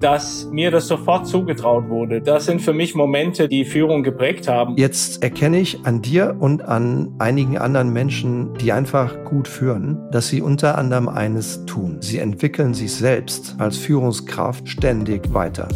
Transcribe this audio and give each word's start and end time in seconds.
dass 0.00 0.46
mir 0.50 0.70
das 0.70 0.88
sofort 0.88 1.26
zugetraut 1.26 1.88
wurde. 1.88 2.20
Das 2.20 2.44
sind 2.44 2.60
für 2.60 2.72
mich 2.72 2.94
Momente, 2.94 3.48
die 3.48 3.64
Führung 3.64 4.02
geprägt 4.02 4.48
haben. 4.48 4.76
Jetzt 4.76 5.22
erkenne 5.22 5.58
ich 5.58 5.84
an 5.84 6.02
dir 6.02 6.36
und 6.38 6.62
an 6.62 7.14
einigen 7.18 7.56
anderen 7.58 7.92
Menschen, 7.92 8.54
die 8.54 8.72
einfach 8.72 9.24
gut 9.24 9.48
führen, 9.48 9.98
dass 10.10 10.28
sie 10.28 10.42
unter 10.42 10.76
anderem 10.76 11.08
eines 11.08 11.64
tun. 11.64 11.98
Sie 12.00 12.18
entwickeln 12.18 12.74
sich 12.74 12.92
selbst 12.92 13.56
als 13.58 13.78
Führungskraft 13.78 14.68
ständig 14.68 15.32
weiter. 15.32 15.68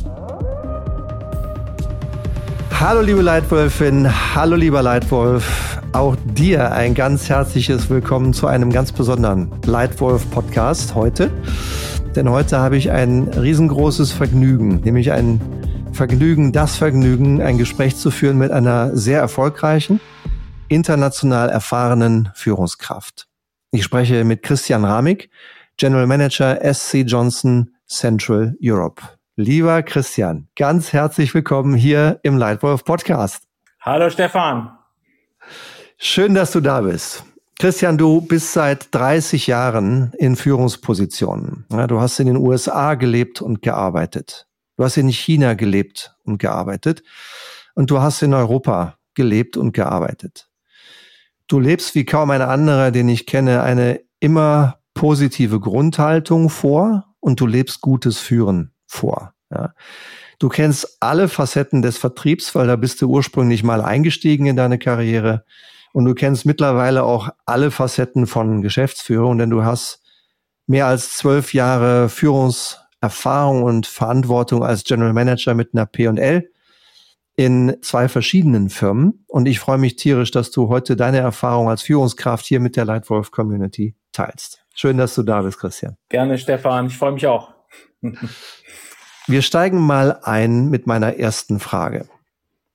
Hallo 2.78 3.02
liebe 3.02 3.22
Leitwolfin, 3.22 4.08
hallo 4.34 4.56
lieber 4.56 4.82
Leitwolf. 4.82 5.79
Auch 5.92 6.16
dir 6.24 6.70
ein 6.70 6.94
ganz 6.94 7.28
herzliches 7.28 7.90
Willkommen 7.90 8.32
zu 8.32 8.46
einem 8.46 8.70
ganz 8.70 8.92
besonderen 8.92 9.50
Leitwolf-Podcast 9.66 10.94
heute. 10.94 11.32
Denn 12.14 12.30
heute 12.30 12.58
habe 12.60 12.76
ich 12.76 12.92
ein 12.92 13.24
riesengroßes 13.24 14.12
Vergnügen, 14.12 14.82
nämlich 14.82 15.10
ein 15.10 15.40
Vergnügen, 15.92 16.52
das 16.52 16.76
Vergnügen, 16.76 17.42
ein 17.42 17.58
Gespräch 17.58 17.96
zu 17.96 18.12
führen 18.12 18.38
mit 18.38 18.52
einer 18.52 18.96
sehr 18.96 19.18
erfolgreichen, 19.18 20.00
international 20.68 21.48
erfahrenen 21.48 22.30
Führungskraft. 22.34 23.26
Ich 23.72 23.82
spreche 23.82 24.22
mit 24.22 24.44
Christian 24.44 24.84
Ramig, 24.84 25.28
General 25.76 26.06
Manager 26.06 26.60
SC 26.72 26.98
Johnson 27.04 27.74
Central 27.88 28.56
Europe. 28.62 29.02
Lieber 29.34 29.82
Christian, 29.82 30.46
ganz 30.54 30.92
herzlich 30.92 31.34
willkommen 31.34 31.74
hier 31.74 32.20
im 32.22 32.38
Leitwolf 32.38 32.84
Podcast. 32.84 33.48
Hallo 33.80 34.08
Stefan. 34.08 34.76
Schön, 36.02 36.32
dass 36.32 36.52
du 36.52 36.62
da 36.62 36.80
bist. 36.80 37.24
Christian, 37.58 37.98
du 37.98 38.22
bist 38.22 38.54
seit 38.54 38.88
30 38.94 39.48
Jahren 39.48 40.14
in 40.16 40.34
Führungspositionen. 40.34 41.66
Du 41.68 42.00
hast 42.00 42.18
in 42.20 42.26
den 42.26 42.38
USA 42.38 42.94
gelebt 42.94 43.42
und 43.42 43.60
gearbeitet. 43.60 44.46
Du 44.78 44.84
hast 44.84 44.96
in 44.96 45.10
China 45.10 45.52
gelebt 45.52 46.16
und 46.24 46.38
gearbeitet. 46.38 47.02
Und 47.74 47.90
du 47.90 48.00
hast 48.00 48.22
in 48.22 48.32
Europa 48.32 48.96
gelebt 49.12 49.58
und 49.58 49.72
gearbeitet. 49.72 50.48
Du 51.48 51.60
lebst 51.60 51.94
wie 51.94 52.06
kaum 52.06 52.30
ein 52.30 52.40
anderer, 52.40 52.92
den 52.92 53.10
ich 53.10 53.26
kenne, 53.26 53.62
eine 53.62 54.00
immer 54.20 54.78
positive 54.94 55.60
Grundhaltung 55.60 56.48
vor 56.48 57.08
und 57.20 57.40
du 57.40 57.46
lebst 57.46 57.82
gutes 57.82 58.18
Führen 58.18 58.72
vor. 58.86 59.34
Ja. 59.50 59.74
Du 60.38 60.48
kennst 60.48 60.96
alle 61.00 61.28
Facetten 61.28 61.82
des 61.82 61.98
Vertriebs, 61.98 62.54
weil 62.54 62.68
da 62.68 62.76
bist 62.76 63.02
du 63.02 63.10
ursprünglich 63.10 63.62
mal 63.62 63.82
eingestiegen 63.82 64.46
in 64.46 64.56
deine 64.56 64.78
Karriere. 64.78 65.44
Und 65.92 66.04
du 66.04 66.14
kennst 66.14 66.46
mittlerweile 66.46 67.02
auch 67.02 67.30
alle 67.46 67.70
Facetten 67.70 68.26
von 68.26 68.62
Geschäftsführung, 68.62 69.38
denn 69.38 69.50
du 69.50 69.64
hast 69.64 70.02
mehr 70.66 70.86
als 70.86 71.16
zwölf 71.16 71.52
Jahre 71.52 72.08
Führungserfahrung 72.08 73.64
und 73.64 73.86
Verantwortung 73.86 74.62
als 74.62 74.84
General 74.84 75.12
Manager 75.12 75.54
mit 75.54 75.74
einer 75.74 75.86
P&L 75.86 76.48
in 77.36 77.76
zwei 77.82 78.08
verschiedenen 78.08 78.70
Firmen. 78.70 79.24
Und 79.26 79.46
ich 79.46 79.58
freue 79.58 79.78
mich 79.78 79.96
tierisch, 79.96 80.30
dass 80.30 80.50
du 80.50 80.68
heute 80.68 80.94
deine 80.94 81.18
Erfahrung 81.18 81.68
als 81.68 81.82
Führungskraft 81.82 82.44
hier 82.44 82.60
mit 82.60 82.76
der 82.76 82.84
Lightwolf 82.84 83.30
Community 83.30 83.96
teilst. 84.12 84.64
Schön, 84.74 84.98
dass 84.98 85.14
du 85.14 85.22
da 85.22 85.42
bist, 85.42 85.58
Christian. 85.58 85.96
Gerne, 86.08 86.38
Stefan. 86.38 86.86
Ich 86.86 86.96
freue 86.96 87.12
mich 87.12 87.26
auch. 87.26 87.52
Wir 89.26 89.42
steigen 89.42 89.80
mal 89.80 90.20
ein 90.22 90.68
mit 90.68 90.86
meiner 90.86 91.16
ersten 91.16 91.60
Frage. 91.60 92.08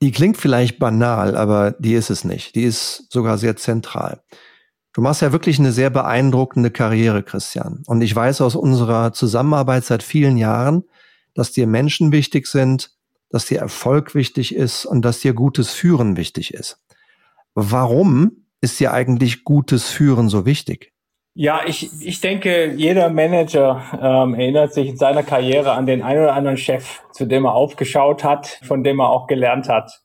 Die 0.02 0.12
klingt 0.12 0.38
vielleicht 0.38 0.80
banal, 0.80 1.36
aber 1.38 1.72
die 1.80 1.94
ist 1.94 2.10
es 2.10 2.24
nicht. 2.24 2.56
Die 2.56 2.64
ist 2.64 3.08
sogar 3.12 3.38
sehr 3.38 3.56
zentral. 3.56 4.22
Du 4.94 5.02
machst 5.02 5.22
ja 5.22 5.32
wirklich 5.32 5.60
eine 5.60 5.72
sehr 5.72 5.90
beeindruckende 5.90 6.72
Karriere, 6.72 7.22
Christian. 7.24 7.84
Und 7.86 8.02
ich 8.02 8.16
weiß 8.16 8.42
aus 8.42 8.56
unserer 8.56 9.12
Zusammenarbeit 9.14 9.84
seit 9.84 10.04
vielen 10.04 10.38
Jahren, 10.38 10.86
dass 11.34 11.52
dir 11.52 11.68
Menschen 11.68 12.12
wichtig 12.14 12.48
sind, 12.48 12.92
dass 13.30 13.46
dir 13.46 13.60
Erfolg 13.60 14.16
wichtig 14.16 14.56
ist 14.56 14.86
und 14.86 15.04
dass 15.04 15.20
dir 15.20 15.34
gutes 15.34 15.72
Führen 15.72 16.16
wichtig 16.16 16.54
ist. 16.54 16.80
Warum 17.54 18.46
ist 18.62 18.80
dir 18.80 18.94
eigentlich 18.94 19.44
gutes 19.44 19.90
Führen 19.90 20.30
so 20.30 20.46
wichtig? 20.46 20.95
Ja, 21.38 21.64
ich, 21.68 21.90
ich 22.00 22.22
denke, 22.22 22.72
jeder 22.78 23.10
Manager 23.10 23.84
ähm, 24.02 24.36
erinnert 24.36 24.74
sich 24.74 24.88
in 24.88 24.96
seiner 24.96 25.22
Karriere 25.22 25.74
an 25.74 25.86
den 25.86 26.02
einen 26.02 26.22
oder 26.22 26.34
anderen 26.34 26.56
Chef, 26.56 27.02
zu 27.12 27.26
dem 27.26 27.44
er 27.44 27.54
aufgeschaut 27.54 28.24
hat, 28.24 28.62
von 28.64 28.86
dem 28.86 29.02
er 29.02 29.10
auch 29.10 29.28
gelernt 29.28 29.68
hat 29.68 30.02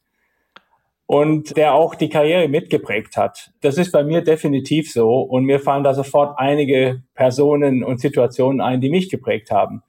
und 1.07 1.57
der 1.57 1.75
auch 1.75 1.95
die 1.95 2.09
Karriere 2.09 2.49
mitgeprägt 2.49 3.17
hat. 3.17 3.53
Das 3.61 3.79
ist 3.79 3.93
bei 3.93 4.03
mir 4.03 4.23
definitiv 4.23 4.93
so 4.93 5.21
und 5.21 5.45
mir 5.45 5.61
fallen 5.61 5.85
da 5.85 5.95
sofort 5.95 6.37
einige 6.37 7.05
Personen 7.15 7.85
und 7.85 8.01
Situationen 8.01 8.61
ein, 8.61 8.81
die 8.81 8.91
mich 8.91 9.09
geprägt 9.09 9.53
haben. 9.53 9.85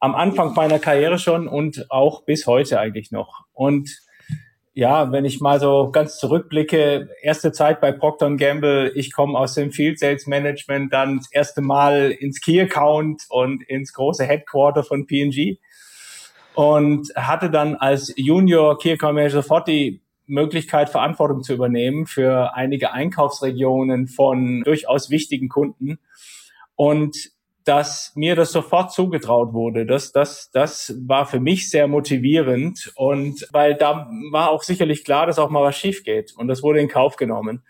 Am 0.00 0.16
Anfang 0.16 0.52
meiner 0.54 0.80
Karriere 0.80 1.20
schon 1.20 1.46
und 1.46 1.86
auch 1.92 2.24
bis 2.24 2.48
heute 2.48 2.80
eigentlich 2.80 3.12
noch. 3.12 3.44
Und 3.52 4.01
ja, 4.74 5.12
wenn 5.12 5.24
ich 5.26 5.40
mal 5.40 5.60
so 5.60 5.90
ganz 5.90 6.18
zurückblicke, 6.18 7.10
erste 7.20 7.52
Zeit 7.52 7.80
bei 7.80 7.92
Procter 7.92 8.34
Gamble, 8.36 8.90
ich 8.94 9.12
komme 9.12 9.38
aus 9.38 9.54
dem 9.54 9.70
Field 9.70 9.98
Sales 9.98 10.26
Management, 10.26 10.92
dann 10.92 11.18
das 11.18 11.30
erste 11.30 11.60
Mal 11.60 12.10
ins 12.10 12.40
Key 12.40 12.60
Account 12.60 13.24
und 13.28 13.62
ins 13.64 13.92
große 13.92 14.24
Headquarter 14.24 14.82
von 14.82 15.06
P&G 15.06 15.58
und 16.54 17.12
hatte 17.14 17.50
dann 17.50 17.76
als 17.76 18.14
Junior 18.16 18.78
Key 18.78 18.92
Account 18.92 19.14
Manager 19.14 19.42
sofort 19.42 19.68
die 19.68 20.00
Möglichkeit, 20.26 20.88
Verantwortung 20.88 21.42
zu 21.42 21.52
übernehmen 21.52 22.06
für 22.06 22.54
einige 22.54 22.92
Einkaufsregionen 22.92 24.06
von 24.06 24.62
durchaus 24.62 25.10
wichtigen 25.10 25.50
Kunden. 25.50 25.98
Und 26.76 27.31
dass 27.64 28.12
mir 28.14 28.36
das 28.36 28.52
sofort 28.52 28.92
zugetraut 28.92 29.52
wurde. 29.52 29.86
Das, 29.86 30.12
das, 30.12 30.50
das 30.52 30.94
war 31.06 31.26
für 31.26 31.40
mich 31.40 31.70
sehr 31.70 31.86
motivierend 31.86 32.92
und 32.96 33.46
weil 33.52 33.74
da 33.74 34.10
war 34.30 34.50
auch 34.50 34.62
sicherlich 34.62 35.04
klar, 35.04 35.26
dass 35.26 35.38
auch 35.38 35.50
mal 35.50 35.62
was 35.62 35.76
schief 35.76 36.04
geht 36.04 36.34
und 36.36 36.48
das 36.48 36.62
wurde 36.62 36.80
in 36.80 36.88
Kauf 36.88 37.16
genommen. 37.16 37.62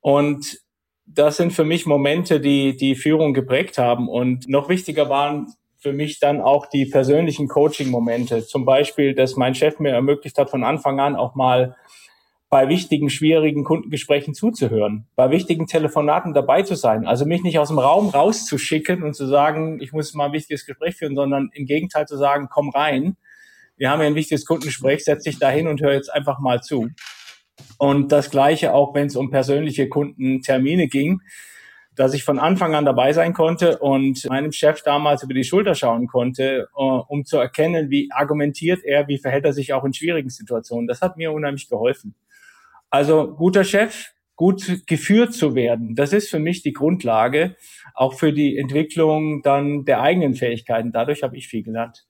Und 0.00 0.60
das 1.06 1.36
sind 1.36 1.52
für 1.52 1.64
mich 1.64 1.86
Momente, 1.86 2.40
die 2.40 2.76
die 2.76 2.94
Führung 2.94 3.34
geprägt 3.34 3.78
haben 3.78 4.08
und 4.08 4.48
noch 4.48 4.68
wichtiger 4.68 5.08
waren 5.08 5.54
für 5.78 5.92
mich 5.92 6.18
dann 6.18 6.40
auch 6.40 6.66
die 6.66 6.86
persönlichen 6.86 7.46
Coaching-Momente. 7.46 8.46
Zum 8.46 8.64
Beispiel, 8.64 9.14
dass 9.14 9.36
mein 9.36 9.54
Chef 9.54 9.78
mir 9.80 9.90
ermöglicht 9.90 10.38
hat, 10.38 10.48
von 10.48 10.64
Anfang 10.64 10.98
an 10.98 11.14
auch 11.14 11.34
mal 11.34 11.76
bei 12.54 12.68
wichtigen, 12.68 13.10
schwierigen 13.10 13.64
Kundengesprächen 13.64 14.32
zuzuhören, 14.32 15.08
bei 15.16 15.28
wichtigen 15.32 15.66
Telefonaten 15.66 16.34
dabei 16.34 16.62
zu 16.62 16.76
sein. 16.76 17.04
Also 17.04 17.26
mich 17.26 17.42
nicht 17.42 17.58
aus 17.58 17.66
dem 17.66 17.80
Raum 17.80 18.10
rauszuschicken 18.10 19.02
und 19.02 19.14
zu 19.14 19.26
sagen, 19.26 19.80
ich 19.80 19.92
muss 19.92 20.14
mal 20.14 20.26
ein 20.26 20.32
wichtiges 20.32 20.64
Gespräch 20.64 20.94
führen, 20.94 21.16
sondern 21.16 21.50
im 21.52 21.66
Gegenteil 21.66 22.06
zu 22.06 22.16
sagen, 22.16 22.46
komm 22.48 22.70
rein. 22.70 23.16
Wir 23.76 23.90
haben 23.90 24.00
ja 24.00 24.06
ein 24.06 24.14
wichtiges 24.14 24.46
Kundengespräch, 24.46 25.02
setz 25.02 25.24
dich 25.24 25.40
da 25.40 25.50
hin 25.50 25.66
und 25.66 25.82
hör 25.82 25.94
jetzt 25.94 26.14
einfach 26.14 26.38
mal 26.38 26.60
zu. 26.60 26.90
Und 27.76 28.12
das 28.12 28.30
Gleiche 28.30 28.72
auch, 28.72 28.94
wenn 28.94 29.08
es 29.08 29.16
um 29.16 29.32
persönliche 29.32 29.88
Kundentermine 29.88 30.86
ging, 30.86 31.22
dass 31.96 32.14
ich 32.14 32.22
von 32.22 32.38
Anfang 32.38 32.76
an 32.76 32.84
dabei 32.84 33.12
sein 33.12 33.32
konnte 33.32 33.78
und 33.78 34.28
meinem 34.28 34.52
Chef 34.52 34.80
damals 34.82 35.24
über 35.24 35.34
die 35.34 35.42
Schulter 35.42 35.74
schauen 35.74 36.06
konnte, 36.06 36.68
äh, 36.76 36.80
um 36.80 37.24
zu 37.24 37.36
erkennen, 37.36 37.90
wie 37.90 38.10
argumentiert 38.12 38.84
er, 38.84 39.08
wie 39.08 39.18
verhält 39.18 39.44
er 39.44 39.52
sich 39.52 39.72
auch 39.72 39.84
in 39.84 39.92
schwierigen 39.92 40.30
Situationen. 40.30 40.86
Das 40.86 41.02
hat 41.02 41.16
mir 41.16 41.32
unheimlich 41.32 41.68
geholfen. 41.68 42.14
Also 42.94 43.34
guter 43.34 43.64
Chef, 43.64 44.12
gut 44.36 44.86
geführt 44.86 45.34
zu 45.34 45.56
werden, 45.56 45.96
das 45.96 46.12
ist 46.12 46.30
für 46.30 46.38
mich 46.38 46.62
die 46.62 46.72
Grundlage, 46.72 47.56
auch 47.92 48.14
für 48.14 48.32
die 48.32 48.56
Entwicklung 48.56 49.42
dann 49.42 49.84
der 49.84 50.00
eigenen 50.00 50.36
Fähigkeiten. 50.36 50.92
Dadurch 50.92 51.24
habe 51.24 51.36
ich 51.36 51.48
viel 51.48 51.64
gelernt. 51.64 52.06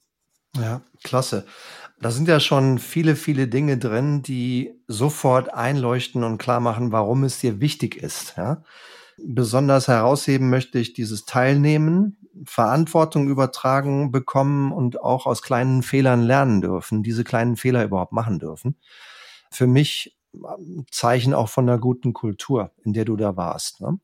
Ja, 0.55 0.83
klasse. 1.03 1.47
Da 2.03 2.11
sind 2.11 2.29
ja 2.29 2.39
schon 2.39 2.79
viele, 2.79 3.17
viele 3.17 3.49
Dinge 3.49 3.79
drin, 3.79 4.21
die 4.21 4.75
sofort 4.87 5.55
einleuchten 5.55 6.23
und 6.23 6.37
klar 6.37 6.61
machen, 6.61 6.93
warum 6.93 7.25
es 7.25 7.41
dir 7.41 7.63
wichtig 7.63 7.97
ist. 7.97 8.35
Ja? 8.37 8.63
Besonders 9.17 9.89
herausheben 9.89 10.51
möchte 10.51 10.79
ich 10.79 10.93
dieses 10.93 11.25
Teilnehmen, 11.25 12.19
Verantwortung 12.45 13.29
übertragen 13.29 14.11
bekommen 14.11 14.71
und 14.71 15.01
auch 15.01 15.25
aus 15.25 15.41
kleinen 15.41 15.83
Fehlern 15.83 16.21
lernen 16.21 16.61
dürfen, 16.61 17.03
diese 17.03 17.25
kleinen 17.25 17.57
Fehler 17.57 17.85
überhaupt 17.85 18.13
machen 18.13 18.39
dürfen. 18.39 18.77
Für 19.51 19.67
mich 19.67 20.15
Zeichen 20.91 21.35
auch 21.35 21.49
von 21.49 21.69
einer 21.69 21.79
guten 21.79 22.13
Kultur, 22.13 22.73
in 22.85 22.93
der 22.93 23.05
du 23.05 23.17
da 23.17 23.37
warst. 23.37 23.81
Ne? 23.81 23.99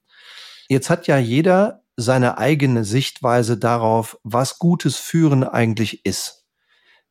Jetzt 0.69 0.91
hat 0.91 1.07
ja 1.07 1.19
jeder 1.19 1.83
seine 1.97 2.39
eigene 2.39 2.85
Sichtweise 2.85 3.59
darauf, 3.59 4.19
was 4.23 4.59
gutes 4.59 4.97
Führen 4.97 5.45
eigentlich 5.45 6.05
ist. 6.07 6.47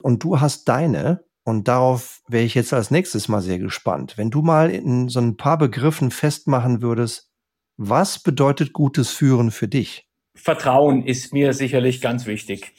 Und 0.02 0.24
du 0.24 0.40
hast 0.40 0.66
deine, 0.70 1.26
und 1.44 1.68
darauf 1.68 2.22
wäre 2.28 2.44
ich 2.44 2.56
jetzt 2.56 2.74
als 2.74 2.92
nächstes 2.92 3.28
mal 3.28 3.42
sehr 3.42 3.60
gespannt. 3.60 4.18
Wenn 4.18 4.30
du 4.30 4.42
mal 4.42 4.70
in 4.70 5.10
so 5.10 5.20
ein 5.20 5.38
paar 5.38 5.58
Begriffen 5.58 6.12
festmachen 6.12 6.82
würdest, 6.82 7.32
was 7.78 8.20
bedeutet 8.20 8.74
gutes 8.74 9.10
Führen 9.10 9.52
für 9.52 9.68
dich? 9.68 10.08
Vertrauen 10.36 11.06
ist 11.06 11.34
mir 11.34 11.54
sicherlich 11.54 12.02
ganz 12.02 12.26
wichtig. 12.26 12.74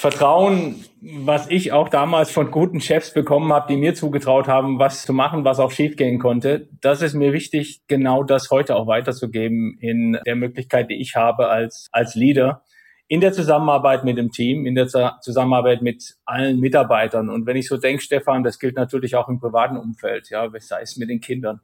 Vertrauen, 0.00 0.82
was 1.02 1.50
ich 1.50 1.72
auch 1.72 1.90
damals 1.90 2.30
von 2.30 2.50
guten 2.50 2.80
Chefs 2.80 3.12
bekommen 3.12 3.52
habe, 3.52 3.70
die 3.70 3.76
mir 3.76 3.94
zugetraut 3.94 4.48
haben, 4.48 4.78
was 4.78 5.04
zu 5.04 5.12
machen, 5.12 5.44
was 5.44 5.60
auch 5.60 5.70
schiefgehen 5.70 6.18
konnte. 6.18 6.70
Das 6.80 7.02
ist 7.02 7.12
mir 7.12 7.34
wichtig, 7.34 7.82
genau 7.86 8.22
das 8.22 8.50
heute 8.50 8.76
auch 8.76 8.86
weiterzugeben 8.86 9.76
in 9.78 10.18
der 10.24 10.36
Möglichkeit, 10.36 10.88
die 10.88 10.98
ich 10.98 11.16
habe 11.16 11.48
als, 11.48 11.90
als 11.92 12.14
Leader 12.14 12.62
in 13.08 13.20
der 13.20 13.34
Zusammenarbeit 13.34 14.04
mit 14.04 14.16
dem 14.16 14.30
Team, 14.30 14.64
in 14.64 14.74
der 14.74 14.86
Zusammenarbeit 15.20 15.82
mit 15.82 16.16
allen 16.24 16.60
Mitarbeitern. 16.60 17.28
Und 17.28 17.44
wenn 17.44 17.58
ich 17.58 17.68
so 17.68 17.76
denke, 17.76 18.02
Stefan, 18.02 18.42
das 18.42 18.58
gilt 18.58 18.76
natürlich 18.76 19.16
auch 19.16 19.28
im 19.28 19.38
privaten 19.38 19.76
Umfeld, 19.76 20.30
ja, 20.30 20.48
sei 20.60 20.80
es 20.80 20.96
mit 20.96 21.10
den 21.10 21.20
Kindern. 21.20 21.60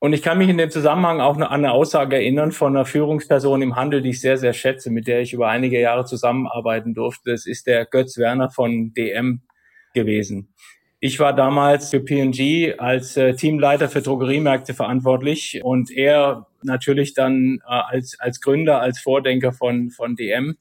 Und 0.00 0.12
ich 0.12 0.22
kann 0.22 0.38
mich 0.38 0.48
in 0.48 0.58
dem 0.58 0.70
Zusammenhang 0.70 1.20
auch 1.20 1.36
an 1.36 1.42
eine 1.42 1.72
Aussage 1.72 2.16
erinnern 2.16 2.52
von 2.52 2.76
einer 2.76 2.84
Führungsperson 2.84 3.62
im 3.62 3.74
Handel, 3.74 4.00
die 4.00 4.10
ich 4.10 4.20
sehr, 4.20 4.36
sehr 4.36 4.52
schätze, 4.52 4.90
mit 4.90 5.08
der 5.08 5.20
ich 5.20 5.32
über 5.32 5.48
einige 5.48 5.80
Jahre 5.80 6.04
zusammenarbeiten 6.04 6.94
durfte. 6.94 7.32
Das 7.32 7.46
ist 7.46 7.66
der 7.66 7.84
Götz 7.84 8.16
Werner 8.16 8.48
von 8.48 8.92
DM 8.94 9.42
gewesen. 9.94 10.54
Ich 11.00 11.18
war 11.20 11.32
damals 11.32 11.90
für 11.90 12.00
P&G 12.00 12.74
als 12.78 13.16
äh, 13.16 13.34
Teamleiter 13.34 13.88
für 13.88 14.02
Drogeriemärkte 14.02 14.74
verantwortlich 14.74 15.60
und 15.62 15.92
er 15.92 16.46
natürlich 16.62 17.14
dann 17.14 17.60
äh, 17.64 17.70
als, 17.70 18.18
als 18.18 18.40
Gründer, 18.40 18.80
als 18.80 19.00
Vordenker 19.00 19.52
von, 19.52 19.90
von 19.90 20.16
DM, 20.16 20.56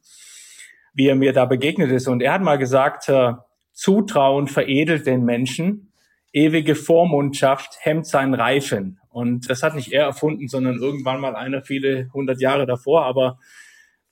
wie 0.93 1.07
er 1.07 1.15
mir 1.15 1.33
da 1.33 1.45
begegnet 1.45 1.91
ist. 1.91 2.07
Und 2.07 2.21
er 2.21 2.33
hat 2.33 2.41
mal 2.41 2.57
gesagt, 2.57 3.09
äh, 3.09 3.33
Zutrauen 3.73 4.47
veredelt 4.47 5.07
den 5.07 5.23
Menschen, 5.25 5.91
ewige 6.33 6.75
Vormundschaft 6.75 7.77
hemmt 7.81 8.05
sein 8.05 8.35
Reifen. 8.35 8.99
Und 9.17 9.49
das 9.49 9.63
hat 9.63 9.73
nicht 9.73 9.91
er 9.93 10.03
erfunden, 10.03 10.47
sondern 10.47 10.77
irgendwann 10.77 11.19
mal 11.19 11.35
einer 11.35 11.63
viele 11.63 12.07
hundert 12.13 12.39
Jahre 12.39 12.67
davor. 12.67 13.03
Aber 13.03 13.39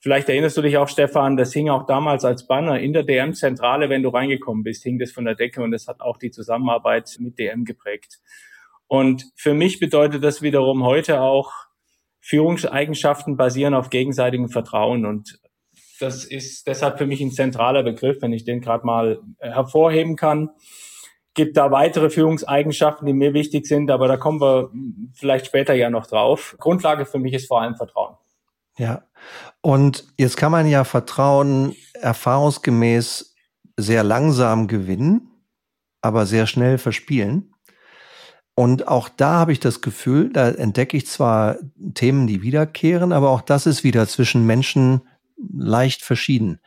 vielleicht 0.00 0.28
erinnerst 0.28 0.56
du 0.56 0.62
dich 0.62 0.78
auch, 0.78 0.88
Stefan, 0.88 1.36
das 1.36 1.52
hing 1.52 1.68
auch 1.68 1.86
damals 1.86 2.24
als 2.24 2.48
Banner 2.48 2.80
in 2.80 2.92
der 2.92 3.04
DM-Zentrale, 3.04 3.88
wenn 3.88 4.02
du 4.02 4.08
reingekommen 4.08 4.64
bist, 4.64 4.82
hing 4.82 4.98
das 4.98 5.12
von 5.12 5.24
der 5.24 5.36
Decke 5.36 5.62
und 5.62 5.70
das 5.70 5.86
hat 5.86 6.00
auch 6.00 6.16
die 6.16 6.32
Zusammenarbeit 6.32 7.18
mit 7.20 7.38
DM 7.38 7.64
geprägt. 7.64 8.18
Und 8.88 9.30
für 9.36 9.54
mich 9.54 9.78
bedeutet 9.78 10.24
das 10.24 10.42
wiederum 10.42 10.82
heute 10.82 11.20
auch, 11.20 11.52
Führungseigenschaften 12.18 13.36
basieren 13.36 13.74
auf 13.74 13.90
gegenseitigem 13.90 14.48
Vertrauen. 14.48 15.06
Und 15.06 15.38
das 16.00 16.24
ist 16.24 16.66
deshalb 16.66 16.98
für 16.98 17.06
mich 17.06 17.20
ein 17.20 17.30
zentraler 17.30 17.84
Begriff, 17.84 18.20
wenn 18.22 18.32
ich 18.32 18.44
den 18.44 18.60
gerade 18.60 18.84
mal 18.84 19.20
hervorheben 19.38 20.16
kann 20.16 20.50
gibt 21.36 21.56
da 21.56 21.70
weitere 21.70 22.10
Führungseigenschaften, 22.10 23.06
die 23.06 23.12
mir 23.12 23.34
wichtig 23.34 23.66
sind, 23.66 23.90
aber 23.90 24.08
da 24.08 24.16
kommen 24.16 24.40
wir 24.40 24.70
vielleicht 25.14 25.46
später 25.46 25.74
ja 25.74 25.90
noch 25.90 26.06
drauf. 26.06 26.56
Grundlage 26.58 27.06
für 27.06 27.18
mich 27.18 27.34
ist 27.34 27.46
vor 27.46 27.60
allem 27.60 27.76
Vertrauen. 27.76 28.16
Ja. 28.78 29.04
Und 29.60 30.06
jetzt 30.18 30.36
kann 30.36 30.50
man 30.50 30.66
ja 30.66 30.84
Vertrauen 30.84 31.76
erfahrungsgemäß 31.94 33.34
sehr 33.76 34.02
langsam 34.02 34.66
gewinnen, 34.66 35.30
aber 36.00 36.26
sehr 36.26 36.46
schnell 36.46 36.78
verspielen. 36.78 37.52
Und 38.54 38.88
auch 38.88 39.10
da 39.10 39.34
habe 39.34 39.52
ich 39.52 39.60
das 39.60 39.82
Gefühl, 39.82 40.32
da 40.32 40.48
entdecke 40.48 40.96
ich 40.96 41.06
zwar 41.06 41.58
Themen, 41.94 42.26
die 42.26 42.40
wiederkehren, 42.40 43.12
aber 43.12 43.30
auch 43.30 43.42
das 43.42 43.66
ist 43.66 43.84
wieder 43.84 44.08
zwischen 44.08 44.46
Menschen 44.46 45.02
leicht 45.54 46.02
verschieden. 46.02 46.60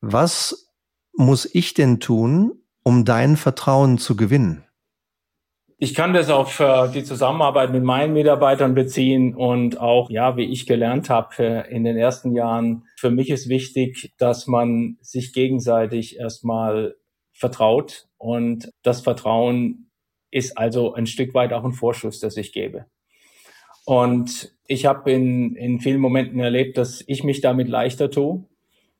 Was 0.00 0.70
muss 1.12 1.46
ich 1.52 1.74
denn 1.74 2.00
tun, 2.00 2.62
um 2.88 3.04
dein 3.04 3.36
Vertrauen 3.36 3.98
zu 3.98 4.16
gewinnen? 4.16 4.64
Ich 5.76 5.94
kann 5.94 6.14
das 6.14 6.30
auf 6.30 6.56
die 6.94 7.04
Zusammenarbeit 7.04 7.70
mit 7.70 7.84
meinen 7.84 8.14
Mitarbeitern 8.14 8.74
beziehen 8.74 9.34
und 9.34 9.78
auch, 9.78 10.08
ja, 10.08 10.38
wie 10.38 10.46
ich 10.46 10.66
gelernt 10.66 11.10
habe 11.10 11.34
äh, 11.38 11.70
in 11.70 11.84
den 11.84 11.98
ersten 11.98 12.34
Jahren. 12.34 12.84
Für 12.96 13.10
mich 13.10 13.28
ist 13.28 13.50
wichtig, 13.50 14.14
dass 14.16 14.46
man 14.46 14.96
sich 15.02 15.34
gegenseitig 15.34 16.18
erstmal 16.18 16.96
vertraut 17.34 18.08
und 18.16 18.72
das 18.82 19.02
Vertrauen 19.02 19.90
ist 20.30 20.56
also 20.56 20.94
ein 20.94 21.06
Stück 21.06 21.34
weit 21.34 21.52
auch 21.52 21.64
ein 21.64 21.72
Vorschuss, 21.72 22.20
das 22.20 22.38
ich 22.38 22.54
gebe. 22.54 22.86
Und 23.84 24.56
ich 24.66 24.86
habe 24.86 25.12
in, 25.12 25.54
in 25.56 25.80
vielen 25.80 26.00
Momenten 26.00 26.40
erlebt, 26.40 26.78
dass 26.78 27.04
ich 27.06 27.22
mich 27.22 27.42
damit 27.42 27.68
leichter 27.68 28.10
tue 28.10 28.47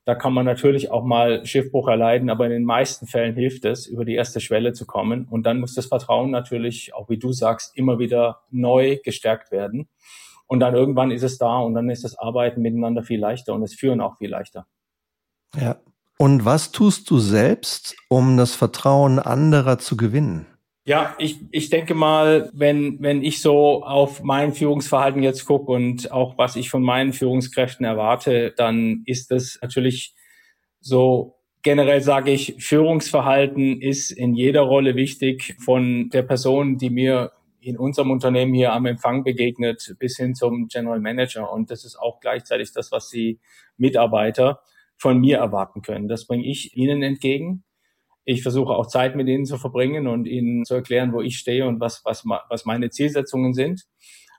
da 0.09 0.15
kann 0.15 0.33
man 0.33 0.47
natürlich 0.47 0.91
auch 0.91 1.05
mal 1.05 1.45
Schiffbruch 1.45 1.87
erleiden, 1.87 2.31
aber 2.31 2.47
in 2.47 2.51
den 2.51 2.65
meisten 2.65 3.07
Fällen 3.07 3.35
hilft 3.35 3.67
es, 3.67 3.87
über 3.87 4.07
die 4.07 4.15
erste 4.15 4.41
Schwelle 4.41 4.73
zu 4.73 4.87
kommen. 4.87 5.29
Und 5.29 5.43
dann 5.43 5.61
muss 5.61 5.75
das 5.75 5.85
Vertrauen 5.85 6.31
natürlich, 6.31 6.95
auch 6.95 7.11
wie 7.11 7.19
du 7.19 7.35
sagst, 7.35 7.77
immer 7.77 7.99
wieder 7.99 8.41
neu 8.51 9.01
gestärkt 9.05 9.53
werden. 9.53 9.87
Und 10.47 10.61
dann 10.61 10.75
irgendwann 10.75 11.11
ist 11.11 11.25
es 11.25 11.37
da 11.37 11.59
und 11.59 11.75
dann 11.75 11.91
ist 11.91 12.05
das 12.05 12.19
Arbeiten 12.19 12.63
miteinander 12.63 13.03
viel 13.03 13.21
leichter 13.21 13.53
und 13.53 13.61
das 13.61 13.75
Führen 13.75 14.01
auch 14.01 14.17
viel 14.17 14.31
leichter. 14.31 14.67
Ja. 15.55 15.77
Und 16.17 16.47
was 16.47 16.73
tust 16.73 17.11
du 17.11 17.19
selbst, 17.19 17.95
um 18.09 18.39
das 18.39 18.55
Vertrauen 18.55 19.19
anderer 19.19 19.77
zu 19.77 19.99
gewinnen? 19.99 20.47
Ja, 20.89 21.15
ich, 21.19 21.37
ich 21.51 21.69
denke 21.69 21.93
mal, 21.95 22.51
wenn, 22.55 22.97
wenn 23.03 23.23
ich 23.23 23.43
so 23.43 23.85
auf 23.85 24.23
mein 24.23 24.55
Führungsverhalten 24.55 25.23
jetzt 25.23 25.45
gucke 25.45 25.71
und 25.71 26.11
auch 26.11 26.39
was 26.39 26.57
ich 26.57 26.71
von 26.71 26.83
meinen 26.83 27.13
Führungskräften 27.13 27.85
erwarte, 27.85 28.55
dann 28.57 29.03
ist 29.05 29.31
es 29.31 29.59
natürlich 29.61 30.15
so, 30.81 31.37
generell 31.61 32.01
sage 32.01 32.31
ich, 32.31 32.55
Führungsverhalten 32.61 33.83
ist 33.83 34.13
in 34.13 34.35
jeder 34.35 34.63
Rolle 34.63 34.97
wichtig 34.97 35.57
von 35.63 36.09
der 36.09 36.23
Person, 36.23 36.79
die 36.79 36.89
mir 36.89 37.33
in 37.61 37.77
unserem 37.77 38.11
Unternehmen 38.11 38.55
hier 38.55 38.73
am 38.73 38.87
Empfang 38.87 39.25
begegnet, 39.25 39.95
bis 39.99 40.17
hin 40.17 40.35
zum 40.35 40.69
General 40.69 41.01
Manager. 41.01 41.53
Und 41.53 41.71
das 41.71 41.85
ist 41.85 41.97
auch 41.97 42.19
gleichzeitig 42.19 42.73
das, 42.73 42.91
was 42.91 43.11
die 43.11 43.41
Mitarbeiter 43.77 44.63
von 44.97 45.21
mir 45.21 45.37
erwarten 45.37 45.83
können. 45.83 46.09
Das 46.09 46.27
bringe 46.27 46.47
ich 46.47 46.75
ihnen 46.79 47.03
entgegen 47.03 47.63
ich 48.29 48.43
versuche 48.43 48.75
auch 48.75 48.87
Zeit 48.87 49.17
mit 49.17 49.27
ihnen 49.27 49.47
zu 49.47 49.57
verbringen 49.57 50.07
und 50.07 50.27
ihnen 50.27 50.67
zu 50.67 50.75
erklären, 50.75 51.15
wo 51.15 51.23
ich 51.23 51.39
stehe 51.39 51.67
und 51.67 51.81
was, 51.81 52.05
was, 52.05 52.25
was 52.27 52.67
meine 52.67 52.91
Zielsetzungen 52.91 53.55
sind. 53.55 53.87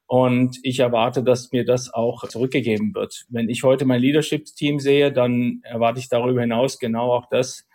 Und 0.05 0.59
ich 0.61 0.79
erwarte, 0.79 1.23
dass 1.23 1.51
mir 1.51 1.65
das 1.65 1.91
auch 1.91 2.27
zurückgegeben 2.27 2.93
wird. 2.93 3.25
Wenn 3.29 3.49
ich 3.49 3.63
heute 3.63 3.85
mein 3.85 3.99
Leadership-Team 3.99 4.79
sehe, 4.79 5.11
dann 5.11 5.61
erwarte 5.63 5.99
ich 5.99 6.07
darüber 6.07 6.41
hinaus 6.41 6.77
genau 6.77 7.11
auch 7.11 7.25
das, 7.31 7.67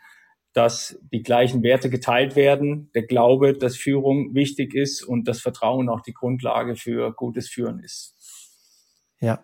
dass 0.52 1.00
die 1.12 1.22
gleichen 1.22 1.64
Werte 1.64 1.90
geteilt 1.90 2.37
werden, 2.37 2.93
der 2.94 3.06
Glaube, 3.06 3.52
dass 3.52 3.76
Führung 3.76 4.37
wichtig 4.37 4.72
ist 4.72 5.02
und 5.02 5.26
das 5.26 5.40
Vertrauen 5.40 5.88
auch 5.88 6.00
die 6.00 6.14
Grundlage 6.14 6.76
für 6.76 7.12
gutes 7.12 7.49
Führen 7.49 7.81
ist. 7.81 8.14
Ja, 9.20 9.43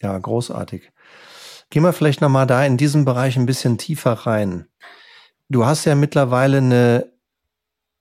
ja, 0.00 0.16
großartig. 0.16 0.92
Gehen 1.70 1.82
wir 1.82 1.92
vielleicht 1.92 2.20
nochmal 2.20 2.46
da 2.46 2.64
in 2.64 2.76
diesem 2.76 3.04
Bereich 3.04 3.36
ein 3.36 3.46
bisschen 3.46 3.76
tiefer 3.76 4.12
rein. 4.12 4.68
Du 5.52 5.66
hast 5.66 5.84
ja 5.84 5.94
mittlerweile 5.94 6.56
eine 6.56 7.12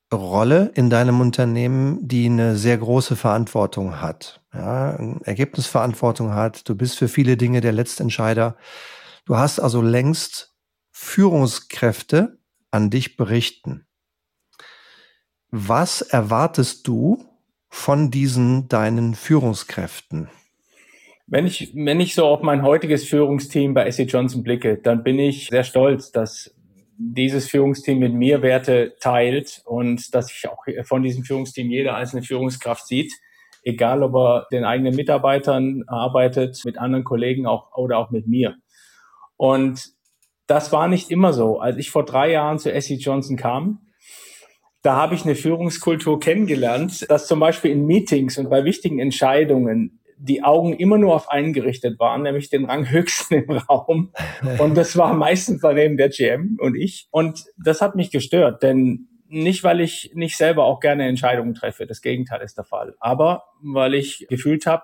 Rolle 0.10 0.72
in 0.74 0.90
deinem 0.90 1.20
Unternehmen, 1.20 2.00
die 2.08 2.28
eine 2.28 2.56
sehr 2.56 2.78
große 2.78 3.18
Verantwortung 3.18 4.00
hat. 4.00 4.42
Ja, 4.54 4.98
Ergebnisverantwortung 5.26 6.34
hat. 6.34 6.70
Du 6.70 6.76
bist 6.76 6.98
für 6.98 7.10
viele 7.10 7.36
Dinge 7.36 7.60
der 7.60 7.74
Letztentscheider. 7.74 8.56
Du 9.26 9.36
hast 9.36 9.60
also 9.60 9.82
längst 9.82 10.56
Führungskräfte 10.92 12.40
an 12.72 12.90
dich 12.90 13.18
berichten. 13.18 13.86
Was 15.50 16.02
erwartest 16.02 16.88
du 16.88 17.22
von 17.68 18.12
diesen 18.12 18.70
deinen 18.70 19.14
Führungskräften? 19.14 20.30
Wenn 21.28 21.46
ich, 21.46 21.74
wenn 21.76 22.00
ich 22.00 22.16
so 22.16 22.28
auf 22.28 22.44
mein 22.44 22.62
heutiges 22.62 23.04
Führungsteam 23.04 23.74
bei 23.74 23.92
SC 23.92 24.04
Johnson 24.04 24.42
blicke, 24.42 24.78
dann 24.78 25.04
bin 25.04 25.20
ich 25.20 25.50
sehr 25.50 25.66
stolz, 25.66 26.14
dass 26.14 26.56
dieses 27.04 27.48
Führungsteam 27.48 28.00
mit 28.00 28.14
mir 28.14 28.42
Werte 28.42 28.96
teilt 29.00 29.62
und 29.66 30.14
dass 30.14 30.28
sich 30.28 30.48
auch 30.48 30.64
von 30.84 31.04
diesem 31.04 31.24
Führungsteam 31.24 31.70
jeder 31.70 31.96
einzelne 31.96 32.24
Führungskraft 32.24 32.86
sieht, 32.88 33.14
egal 33.64 34.04
ob 34.04 34.16
er 34.16 34.48
den 34.52 34.64
eigenen 34.64 34.96
Mitarbeitern 34.96 35.84
arbeitet, 35.88 36.62
mit 36.64 36.78
anderen 36.78 37.04
Kollegen 37.04 37.48
auch 37.48 37.76
oder 37.76 37.98
auch 37.98 38.12
mit 38.12 38.28
mir. 38.28 38.56
Und 39.38 39.90
das 40.48 40.72
war 40.72 40.88
nicht 40.88 41.10
immer 41.10 41.34
so. 41.34 41.60
Als 41.60 41.78
ich 41.78 41.90
vor 41.90 42.06
drei 42.06 42.32
Jahren 42.32 42.60
zu 42.60 42.72
Essie 42.72 42.98
Johnson 42.98 43.38
kam, 43.38 43.88
da 44.82 44.96
habe 44.96 45.16
ich 45.16 45.24
eine 45.24 45.36
Führungskultur 45.36 46.20
kennengelernt, 46.20 47.10
dass 47.10 47.28
zum 47.28 47.40
Beispiel 47.40 47.72
in 47.72 47.86
Meetings 47.86 48.38
und 48.38 48.50
bei 48.50 48.66
wichtigen 48.66 49.00
Entscheidungen 49.00 50.01
die 50.24 50.44
Augen 50.44 50.74
immer 50.74 50.98
nur 50.98 51.16
auf 51.16 51.30
einen 51.30 51.52
gerichtet 51.52 52.00
waren, 52.00 52.22
nämlich 52.22 52.50
den 52.50 52.66
Ranghöchsten 52.66 53.44
im 53.44 53.52
Raum. 53.52 54.14
Und 54.60 54.76
das 54.76 54.96
war 54.96 55.14
meistens 55.14 55.62
daneben 55.62 55.98
der 55.98 56.10
GM 56.10 56.58
und 56.60 56.76
ich. 56.76 57.08
Und 57.12 57.46
das 57.58 57.82
hat 57.82 57.96
mich 57.96 58.12
gestört, 58.12 58.62
denn 58.62 59.08
nicht, 59.28 59.64
weil 59.64 59.82
ich 59.82 60.12
nicht 60.14 60.38
selber 60.38 60.66
auch 60.66 60.80
gerne 60.80 61.08
Entscheidungen 61.08 61.54
treffe, 61.54 61.88
das 61.88 62.02
Gegenteil 62.02 62.42
ist 62.42 62.58
der 62.58 62.66
Fall, 62.66 62.96
aber 63.00 63.46
weil 63.62 63.94
ich 63.94 64.26
gefühlt 64.30 64.66
habe, 64.66 64.84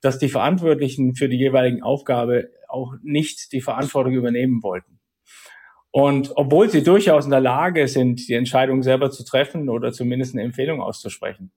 dass 0.00 0.18
die 0.18 0.28
Verantwortlichen 0.28 1.14
für 1.14 1.28
die 1.28 1.38
jeweiligen 1.38 1.82
Aufgabe 1.82 2.48
auch 2.68 2.94
nicht 3.02 3.52
die 3.52 3.60
Verantwortung 3.60 4.12
übernehmen 4.12 4.62
wollten. 4.62 4.98
Und 5.92 6.32
obwohl 6.36 6.68
sie 6.68 6.82
durchaus 6.82 7.24
in 7.24 7.30
der 7.30 7.40
Lage 7.40 7.88
sind, 7.88 8.28
die 8.28 8.34
Entscheidung 8.34 8.82
selber 8.82 9.10
zu 9.10 9.24
treffen 9.24 9.68
oder 9.68 9.92
zumindest 9.92 10.34
eine 10.34 10.42
Empfehlung 10.42 10.80
auszusprechen, 10.80 11.52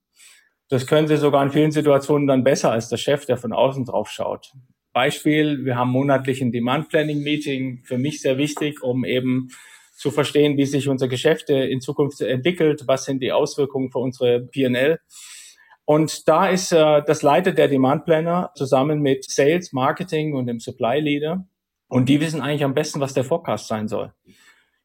das 0.70 0.88
können 0.88 1.08
Sie 1.08 1.18
sogar 1.18 1.44
in 1.44 1.52
vielen 1.52 1.72
Situationen 1.72 2.28
dann 2.28 2.44
besser 2.44 2.72
als 2.72 2.90
der 2.90 2.98
Chef, 2.98 3.26
der 3.26 3.38
von 3.38 3.54
außen 3.54 3.86
drauf 3.86 4.10
schaut. 4.10 4.54
Beispiel, 4.94 5.66
wir 5.66 5.76
haben 5.76 5.90
monatlich 5.90 6.42
ein 6.42 6.52
Demand 6.52 6.90
Planning 6.90 7.22
Meeting, 7.22 7.84
für 7.84 7.98
mich 7.98 8.22
sehr 8.22 8.38
wichtig, 8.38 8.82
um 8.84 9.06
eben 9.06 9.50
zu 9.96 10.12
verstehen, 10.12 10.58
wie 10.58 10.66
sich 10.66 10.88
unser 10.88 11.08
Geschäfte 11.08 11.54
in 11.54 11.82
Zukunft 11.82 12.22
entwickelt, 12.22 12.84
was 12.88 13.06
sind 13.06 13.22
die 13.22 13.32
Auswirkungen 13.32 13.92
für 13.92 14.00
unsere 14.00 14.42
P&L. 14.42 15.00
Und 15.86 16.28
da 16.28 16.48
ist 16.48 16.72
äh, 16.72 17.02
das 17.06 17.22
Leiter 17.24 17.52
der 17.52 17.68
Demand 17.68 18.06
Planner 18.06 18.52
zusammen 18.56 19.02
mit 19.02 19.30
Sales, 19.30 19.74
Marketing 19.74 20.34
und 20.34 20.48
dem 20.48 20.60
Supply 20.60 21.00
Leader. 21.00 21.46
Und 21.88 22.10
die 22.10 22.22
wissen 22.22 22.42
eigentlich 22.42 22.64
am 22.64 22.74
besten, 22.74 23.00
was 23.00 23.14
der 23.14 23.24
Forecast 23.24 23.68
sein 23.68 23.88
soll. 23.88 24.14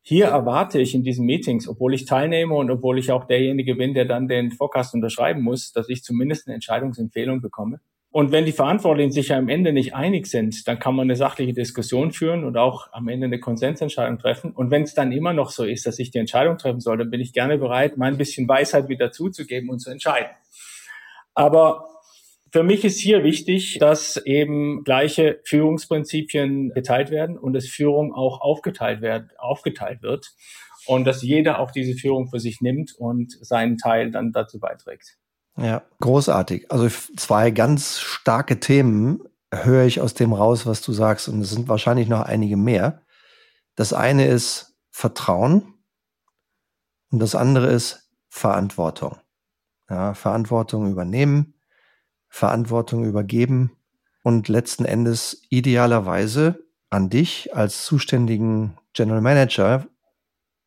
Hier 0.09 0.29
erwarte 0.29 0.81
ich 0.81 0.95
in 0.95 1.03
diesen 1.03 1.27
Meetings, 1.27 1.69
obwohl 1.69 1.93
ich 1.93 2.07
teilnehme 2.07 2.55
und 2.55 2.71
obwohl 2.71 2.99
ich 2.99 3.13
auch 3.13 3.27
derjenige 3.27 3.75
bin, 3.75 3.93
der 3.93 4.07
dann 4.07 4.27
den 4.27 4.51
Forecast 4.51 4.95
unterschreiben 4.95 5.43
muss, 5.43 5.71
dass 5.73 5.91
ich 5.91 6.03
zumindest 6.03 6.47
eine 6.47 6.55
Entscheidungsempfehlung 6.55 7.43
bekomme. 7.43 7.81
Und 8.11 8.33
wenn 8.33 8.47
die 8.47 8.53
Verantwortlichen 8.53 9.13
sich 9.13 9.29
ja 9.29 9.37
am 9.37 9.51
Ende 9.51 9.75
nicht 9.75 9.95
einig 9.95 10.27
sind, 10.27 10.67
dann 10.67 10.79
kann 10.79 10.95
man 10.95 11.05
eine 11.05 11.17
sachliche 11.17 11.53
Diskussion 11.53 12.11
führen 12.11 12.45
und 12.45 12.57
auch 12.57 12.91
am 12.93 13.09
Ende 13.09 13.27
eine 13.27 13.39
Konsensentscheidung 13.39 14.19
treffen. 14.19 14.53
Und 14.53 14.71
wenn 14.71 14.85
es 14.85 14.95
dann 14.95 15.13
immer 15.13 15.35
noch 15.35 15.51
so 15.51 15.65
ist, 15.65 15.85
dass 15.85 15.99
ich 15.99 16.11
die 16.11 16.17
Entscheidung 16.17 16.57
treffen 16.57 16.81
soll, 16.81 16.97
dann 16.97 17.11
bin 17.11 17.21
ich 17.21 17.35
gerne 17.35 17.59
bereit, 17.59 17.99
mein 17.99 18.17
bisschen 18.17 18.49
Weisheit 18.49 18.89
wieder 18.89 19.13
zuzugeben 19.13 19.69
und 19.69 19.81
zu 19.81 19.91
entscheiden. 19.91 20.31
Aber 21.35 21.85
für 22.53 22.63
mich 22.63 22.85
ist 22.85 22.99
hier 22.99 23.25
wichtig, 23.25 23.79
dass 23.79 24.17
eben 24.17 24.85
gleiche 24.85 25.41
Führungsprinzipien 25.45 26.71
geteilt 26.71 27.11
werden 27.11 27.39
und 27.39 27.53
dass 27.53 27.67
Führung 27.67 28.15
auch 28.15 28.41
aufgeteilt, 28.41 29.01
wird, 29.01 29.39
aufgeteilt 29.39 30.03
wird 30.03 30.35
und 30.87 31.05
dass 31.05 31.23
jeder 31.23 31.59
auch 31.59 31.71
diese 31.71 31.95
Führung 31.95 32.29
für 32.29 32.41
sich 32.41 32.61
nimmt 32.61 32.95
und 32.95 33.33
seinen 33.45 33.77
Teil 33.77 34.11
dann 34.11 34.33
dazu 34.33 34.59
beiträgt. 34.59 35.19
Ja, 35.57 35.83
großartig. 36.01 36.71
Also 36.71 36.89
zwei 37.17 37.51
ganz 37.51 37.99
starke 37.99 38.61
Themen 38.61 39.23
höre 39.53 39.85
ich 39.85 40.01
aus 40.01 40.15
dem 40.15 40.33
raus, 40.33 40.67
was 40.67 40.81
du 40.83 40.93
sagst. 40.93 41.29
Und 41.29 41.41
es 41.41 41.51
sind 41.51 41.69
wahrscheinlich 41.69 42.09
noch 42.09 42.23
einige 42.23 42.57
mehr. 42.57 43.03
Das 43.75 43.93
eine 43.93 44.27
ist 44.27 44.77
Vertrauen 44.91 45.75
und 47.11 47.21
das 47.21 47.35
andere 47.35 47.67
ist 47.69 48.11
Verantwortung. 48.29 49.17
Ja, 49.91 50.15
Verantwortung 50.15 50.91
übernehmen, 50.91 51.58
Verantwortung 52.29 53.05
übergeben 53.05 53.73
und 54.23 54.49
letzten 54.49 54.85
Endes 54.85 55.43
idealerweise 55.51 56.65
an 56.91 57.11
dich 57.11 57.55
als 57.55 57.85
zuständigen 57.85 58.77
General 58.93 59.21
Manager 59.21 59.87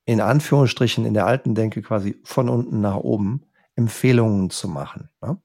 in 0.06 0.22
Anführungsstrichen 0.22 1.06
in 1.06 1.14
der 1.14 1.26
alten 1.26 1.56
Denke 1.56 1.82
quasi 1.82 2.20
von 2.24 2.50
unten 2.50 2.82
nach 2.82 2.98
oben 2.98 3.46
Empfehlungen 3.76 4.50
zu 4.50 4.68
machen. 4.68 5.10
Ne? 5.22 5.42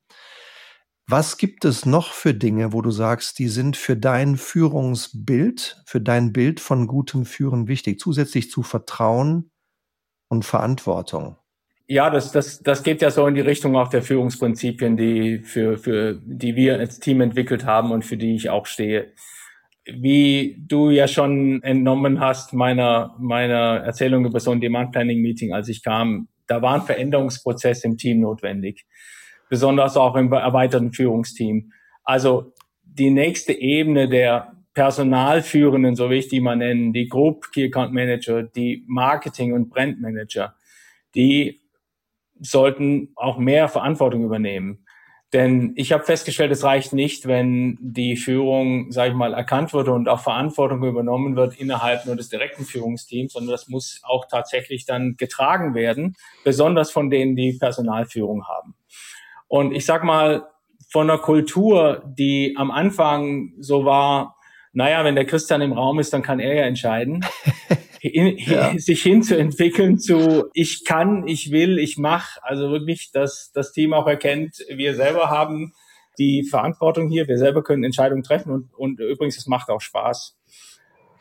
Was 1.09 1.37
gibt 1.37 1.65
es 1.65 1.87
noch 1.87 2.13
für 2.13 2.35
Dinge, 2.35 2.73
wo 2.73 2.83
du 2.83 2.91
sagst, 2.91 3.39
die 3.39 3.49
sind 3.49 3.77
für 3.77 3.97
dein 3.97 4.37
Führungsbild, 4.37 5.83
für 5.87 6.01
dein 6.01 6.33
Bild 6.33 6.59
von 6.59 6.89
gutem 6.89 7.25
Führen 7.25 7.69
wichtig, 7.69 8.01
zusätzlich 8.01 8.51
zu 8.51 8.65
Vertrauen 8.65 9.53
und 10.29 10.45
Verantwortung? 10.45 11.37
Ja, 11.89 12.11
das, 12.11 12.33
das, 12.33 12.61
das 12.61 12.83
geht 12.83 13.01
ja 13.01 13.11
so 13.13 13.27
in 13.29 13.37
die 13.37 13.41
Richtung 13.41 13.77
auch 13.77 13.89
der 13.89 14.03
Führungsprinzipien, 14.03 14.97
die, 14.97 15.39
für, 15.39 15.79
für, 15.79 16.21
die 16.25 16.57
wir 16.57 16.79
als 16.79 16.99
Team 16.99 17.21
entwickelt 17.21 17.65
haben 17.65 17.93
und 17.93 18.05
für 18.05 18.17
die 18.17 18.35
ich 18.35 18.51
auch 18.51 18.67
stehe. 18.67 19.13
Wie 19.85 20.57
du 20.67 20.91
ja 20.91 21.07
schon 21.07 21.63
entnommen 21.63 22.19
hast 22.19 22.53
meiner, 22.53 23.15
meiner 23.21 23.85
Erzählung 23.85 24.27
über 24.27 24.41
so 24.41 24.51
ein 24.51 24.61
Demand 24.61 24.91
Planning 24.91 25.23
Meeting, 25.23 25.53
als 25.53 25.69
ich 25.69 25.85
kam, 25.85 26.27
da 26.49 26.61
war 26.61 26.75
ein 26.75 26.83
Veränderungsprozess 26.83 27.85
im 27.85 27.97
Team 27.97 28.21
notwendig, 28.21 28.85
besonders 29.49 29.97
auch 29.97 30.17
im 30.17 30.33
erweiterten 30.33 30.93
Führungsteam. 30.93 31.71
Also 32.03 32.53
die 32.83 33.11
nächste 33.11 33.53
Ebene 33.53 34.09
der 34.09 34.57
Personalführenden, 34.75 35.95
so 35.95 36.11
wie 36.11 36.17
ich 36.17 36.29
die 36.29 36.41
mal 36.41 36.57
nennen, 36.57 36.93
die 36.93 37.09
Group 37.09 37.53
Key 37.53 37.67
Account 37.67 37.93
Manager, 37.93 38.43
die 38.43 38.85
Marketing- 38.89 39.53
und 39.53 39.71
Brand 39.71 40.01
Manager, 40.01 40.57
die 41.15 41.61
sollten 42.41 43.13
auch 43.17 43.39
mehr 43.39 43.69
Verantwortung 43.69 44.25
übernehmen. 44.25 44.87
Denn 45.33 45.73
ich 45.77 45.93
habe 45.93 46.05
festgestellt, 46.05 46.53
es 46.53 46.63
reicht 46.63 46.93
nicht, 46.93 47.27
wenn 47.27 47.77
die 47.81 48.17
Führung, 48.17 48.93
sage 48.93 49.11
ich 49.11 49.17
mal, 49.17 49.35
erkannt 49.35 49.73
wurde 49.73 49.93
und 49.93 50.09
auch 50.09 50.21
Verantwortung 50.21 50.85
übernommen 50.85 51.35
wird 51.35 51.59
innerhalb 51.59 52.07
nur 52.07 52.15
des 52.15 52.29
direkten 52.29 52.65
Führungsteams, 52.65 53.33
sondern 53.33 53.51
das 53.51 53.69
muss 53.69 54.01
auch 54.05 54.27
tatsächlich 54.31 54.87
dann 54.87 55.17
getragen 55.17 55.75
werden, 55.75 56.15
besonders 56.45 56.93
von 56.93 57.11
denen, 57.11 57.35
die 57.35 57.55
Personalführung 57.55 58.47
haben. 58.47 58.77
Und 59.49 59.73
ich 59.73 59.85
sag 59.85 60.05
mal, 60.05 60.47
von 60.91 61.11
einer 61.11 61.19
Kultur, 61.19 62.05
die 62.07 62.55
am 62.57 62.71
Anfang 62.71 63.53
so 63.59 63.85
war, 63.85 64.37
naja, 64.73 65.05
wenn 65.05 65.17
der 65.17 65.27
Christian 65.27 65.61
im 65.61 65.73
Raum 65.73 65.99
ist, 65.99 66.13
dann 66.13 66.23
kann 66.23 66.39
er 66.39 66.55
ja 66.55 66.63
entscheiden. 66.63 67.25
hin, 68.09 68.37
ja. 68.39 68.73
sich 68.79 69.03
hinzuentwickeln 69.03 69.99
zu 69.99 70.47
ich 70.53 70.85
kann, 70.85 71.27
ich 71.27 71.51
will, 71.51 71.79
ich 71.79 71.97
mache. 71.99 72.43
Also 72.43 72.71
wirklich, 72.71 73.11
dass 73.13 73.51
das 73.53 73.73
Team 73.73 73.93
auch 73.93 74.07
erkennt, 74.07 74.65
wir 74.69 74.95
selber 74.95 75.31
haben 75.31 75.73
die 76.19 76.45
Verantwortung 76.45 77.09
hier, 77.09 77.29
wir 77.29 77.39
selber 77.39 77.63
können 77.63 77.85
Entscheidungen 77.85 78.23
treffen 78.23 78.51
und, 78.51 78.75
und 78.75 79.01
übrigens, 79.01 79.37
es 79.37 79.47
macht 79.47 79.69
auch 79.69 79.81
Spaß. 79.81 80.37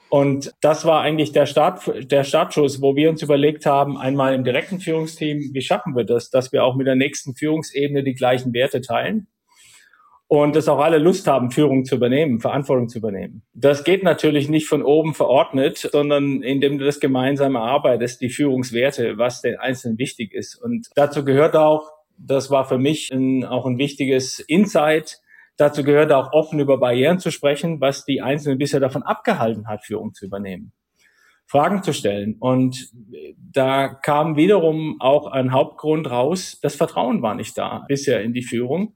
Und 0.09 0.53
das 0.61 0.85
war 0.85 1.01
eigentlich 1.01 1.33
der 1.33 1.45
Start, 1.45 1.91
der 2.11 2.23
Startschuss, 2.23 2.81
wo 2.81 2.95
wir 2.95 3.09
uns 3.09 3.21
überlegt 3.21 3.65
haben, 3.65 3.97
einmal 3.97 4.33
im 4.33 4.43
direkten 4.43 4.79
Führungsteam, 4.79 5.49
wie 5.51 5.61
schaffen 5.61 5.95
wir 5.95 6.05
das, 6.05 6.29
dass 6.29 6.51
wir 6.53 6.63
auch 6.63 6.75
mit 6.75 6.87
der 6.87 6.95
nächsten 6.95 7.35
Führungsebene 7.35 8.03
die 8.03 8.13
gleichen 8.13 8.53
Werte 8.53 8.81
teilen 8.81 9.27
und 10.27 10.55
dass 10.55 10.67
auch 10.67 10.79
alle 10.79 10.97
Lust 10.97 11.27
haben, 11.27 11.51
Führung 11.51 11.85
zu 11.85 11.95
übernehmen, 11.95 12.39
Verantwortung 12.39 12.89
zu 12.89 12.97
übernehmen. 12.97 13.43
Das 13.53 13.83
geht 13.83 14.03
natürlich 14.03 14.49
nicht 14.49 14.67
von 14.67 14.81
oben 14.81 15.13
verordnet, 15.13 15.77
sondern 15.77 16.41
indem 16.41 16.79
du 16.79 16.85
das 16.85 16.99
gemeinsam 16.99 17.55
erarbeitest, 17.55 18.21
die 18.21 18.29
Führungswerte, 18.29 19.17
was 19.17 19.41
den 19.41 19.57
Einzelnen 19.57 19.99
wichtig 19.99 20.33
ist. 20.33 20.55
Und 20.55 20.87
dazu 20.95 21.23
gehört 21.23 21.55
auch, 21.55 21.91
das 22.17 22.49
war 22.49 22.65
für 22.65 22.79
mich 22.79 23.11
ein, 23.11 23.43
auch 23.43 23.65
ein 23.65 23.77
wichtiges 23.77 24.39
Insight, 24.39 25.19
dazu 25.57 25.83
gehört 25.83 26.11
auch 26.11 26.33
offen 26.33 26.59
über 26.59 26.79
Barrieren 26.79 27.19
zu 27.19 27.29
sprechen, 27.29 27.79
was 27.79 28.05
die 28.05 28.21
Einzelnen 28.21 28.57
bisher 28.57 28.79
davon 28.79 29.03
abgehalten 29.03 29.67
hat, 29.67 29.85
Führung 29.85 30.13
zu 30.13 30.25
übernehmen. 30.25 30.71
Fragen 31.47 31.83
zu 31.83 31.93
stellen. 31.93 32.37
Und 32.39 32.89
da 33.37 33.89
kam 33.89 34.35
wiederum 34.35 34.99
auch 34.99 35.27
ein 35.27 35.51
Hauptgrund 35.51 36.09
raus, 36.09 36.57
das 36.63 36.75
Vertrauen 36.75 37.21
war 37.21 37.35
nicht 37.35 37.55
da 37.55 37.85
bisher 37.87 38.23
in 38.23 38.33
die 38.33 38.41
Führung 38.41 38.95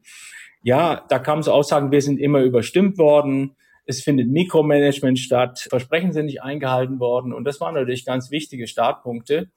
ja, 0.61 1.05
da 1.09 1.19
kamen 1.19 1.43
so 1.43 1.51
Aussagen, 1.51 1.91
wir 1.91 2.01
sind 2.01 2.19
immer 2.19 2.41
überstimmt 2.41 2.97
worden, 2.97 3.55
es 3.85 4.03
findet 4.03 4.29
Mikromanagement 4.29 5.17
statt, 5.17 5.67
Versprechen 5.69 6.11
sind 6.13 6.27
nicht 6.27 6.43
eingehalten 6.43 6.99
worden. 6.99 7.33
Und 7.33 7.45
das 7.45 7.59
waren 7.59 7.73
natürlich 7.73 8.05
ganz 8.05 8.29
wichtige 8.29 8.67
Startpunkte, 8.67 9.49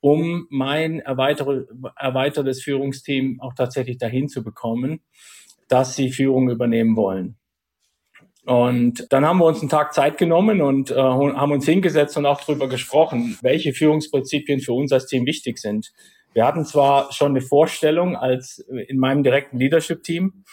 um 0.00 0.46
mein 0.48 1.00
erweitertes 1.00 2.62
Führungsteam 2.62 3.38
auch 3.40 3.52
tatsächlich 3.54 3.98
dahin 3.98 4.28
zu 4.28 4.42
bekommen, 4.42 5.00
dass 5.68 5.94
sie 5.94 6.10
Führung 6.10 6.48
übernehmen 6.48 6.96
wollen. 6.96 7.36
Und 8.46 9.12
dann 9.12 9.26
haben 9.26 9.38
wir 9.38 9.46
uns 9.46 9.60
einen 9.60 9.68
Tag 9.68 9.92
Zeit 9.92 10.18
genommen 10.18 10.62
und 10.62 10.92
äh, 10.92 10.94
haben 10.94 11.50
uns 11.50 11.66
hingesetzt 11.66 12.16
und 12.16 12.26
auch 12.26 12.40
darüber 12.40 12.68
gesprochen, 12.68 13.36
welche 13.42 13.72
Führungsprinzipien 13.72 14.60
für 14.60 14.72
uns 14.72 14.92
als 14.92 15.06
Team 15.06 15.26
wichtig 15.26 15.58
sind. 15.58 15.92
Wir 16.36 16.44
hatten 16.46 16.66
zwar 16.66 17.12
schon 17.14 17.30
eine 17.30 17.40
Vorstellung 17.40 18.14
als 18.14 18.58
in 18.58 18.98
meinem 18.98 19.22
direkten 19.22 19.56
Leadership-Team, 19.56 20.44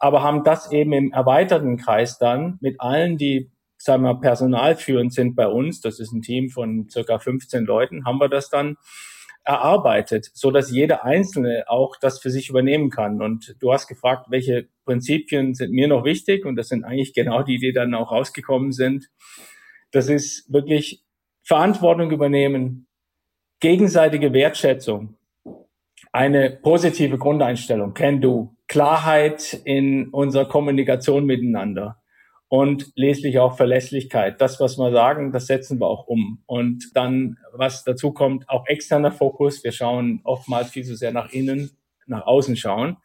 aber 0.00 0.24
haben 0.24 0.42
das 0.42 0.72
eben 0.72 0.92
im 0.92 1.12
erweiterten 1.12 1.76
Kreis 1.76 2.18
dann 2.18 2.58
mit 2.60 2.80
allen, 2.80 3.16
die 3.16 3.48
sagen 3.78 4.02
wir 4.02 4.16
personalführend 4.16 5.14
sind 5.14 5.36
bei 5.36 5.46
uns, 5.46 5.80
das 5.80 6.00
ist 6.00 6.10
ein 6.10 6.22
Team 6.22 6.50
von 6.50 6.88
circa 6.90 7.20
15 7.20 7.64
Leuten, 7.64 8.04
haben 8.04 8.18
wir 8.18 8.28
das 8.28 8.50
dann 8.50 8.76
erarbeitet, 9.44 10.28
so 10.34 10.50
dass 10.50 10.72
jeder 10.72 11.04
Einzelne 11.04 11.62
auch 11.68 11.94
das 12.00 12.18
für 12.18 12.30
sich 12.30 12.48
übernehmen 12.48 12.90
kann. 12.90 13.22
Und 13.22 13.54
du 13.60 13.72
hast 13.72 13.86
gefragt, 13.86 14.26
welche 14.30 14.66
Prinzipien 14.84 15.54
sind 15.54 15.70
mir 15.70 15.86
noch 15.86 16.04
wichtig? 16.04 16.44
Und 16.44 16.56
das 16.56 16.66
sind 16.66 16.82
eigentlich 16.82 17.14
genau 17.14 17.44
die, 17.44 17.58
die 17.58 17.72
dann 17.72 17.94
auch 17.94 18.10
rausgekommen 18.10 18.72
sind. 18.72 19.08
Das 19.92 20.08
ist 20.08 20.52
wirklich 20.52 21.04
Verantwortung 21.44 22.10
übernehmen, 22.10 22.88
gegenseitige 23.60 24.32
Wertschätzung, 24.32 25.16
eine 26.12 26.50
positive 26.50 27.18
Grundeinstellung, 27.18 27.94
can 27.94 28.20
do, 28.20 28.54
Klarheit 28.66 29.60
in 29.64 30.08
unserer 30.08 30.46
Kommunikation 30.46 31.24
miteinander 31.24 32.00
und 32.48 32.92
leslich 32.96 33.38
auch 33.38 33.56
Verlässlichkeit. 33.56 34.40
Das, 34.40 34.60
was 34.60 34.76
wir 34.76 34.90
sagen, 34.90 35.32
das 35.32 35.46
setzen 35.46 35.80
wir 35.80 35.86
auch 35.86 36.06
um. 36.06 36.42
Und 36.46 36.90
dann, 36.94 37.36
was 37.52 37.84
dazu 37.84 38.12
kommt, 38.12 38.48
auch 38.48 38.66
externer 38.66 39.12
Fokus. 39.12 39.62
Wir 39.62 39.72
schauen 39.72 40.20
oftmals 40.24 40.70
viel 40.70 40.84
zu 40.84 40.96
sehr 40.96 41.12
nach 41.12 41.30
innen, 41.30 41.70
nach 42.06 42.26
außen 42.26 42.56
schauen. 42.56 42.96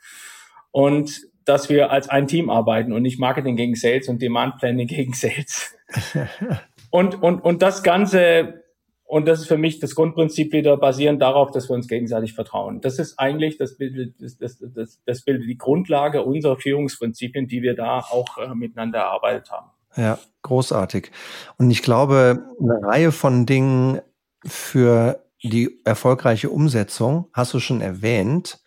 Und 0.72 1.22
dass 1.46 1.70
wir 1.70 1.92
als 1.92 2.10
ein 2.10 2.28
Team 2.28 2.50
arbeiten 2.50 2.92
und 2.92 3.04
nicht 3.04 3.20
Marketing 3.20 3.56
gegen 3.56 3.76
Sales 3.76 4.08
und 4.08 4.22
Demand 4.22 4.58
Planning 4.58 4.88
gegen 4.88 5.14
Sales. 5.14 5.76
und, 6.90 7.22
und, 7.22 7.40
und 7.42 7.62
das 7.62 7.84
Ganze 7.84 8.65
und 9.08 9.28
das 9.28 9.40
ist 9.40 9.48
für 9.48 9.58
mich 9.58 9.80
das 9.80 9.94
Grundprinzip 9.94 10.52
wieder 10.52 10.76
basierend 10.78 11.22
darauf, 11.22 11.52
dass 11.52 11.70
wir 11.70 11.76
uns 11.76 11.88
gegenseitig 11.88 12.34
vertrauen. 12.34 12.82
Das 12.82 12.98
ist 12.98 13.20
eigentlich 13.20 13.58
das 13.58 13.78
bildet, 13.78 14.16
das, 14.20 14.38
das, 14.38 14.58
das, 14.74 15.00
das 15.06 15.22
bildet 15.22 15.48
die 15.48 15.58
Grundlage 15.58 16.24
unserer 16.24 16.58
Führungsprinzipien, 16.58 17.48
die 17.48 17.62
wir 17.62 17.76
da 17.76 18.00
auch 18.00 18.38
äh, 18.40 18.54
miteinander 18.56 19.00
erarbeitet 19.00 19.52
haben. 19.52 19.70
Ja, 19.96 20.20
großartig. 20.42 21.12
Und 21.58 21.70
ich 21.70 21.84
glaube, 21.84 22.44
eine 22.60 22.82
Reihe 22.84 23.12
von 23.12 23.46
Dingen 23.46 24.02
für 24.44 25.24
die 25.44 25.80
erfolgreiche 25.86 26.50
Umsetzung 26.50 27.30
hast 27.32 27.54
du 27.54 27.60
schon 27.60 27.82
erwähnt, 27.82 28.60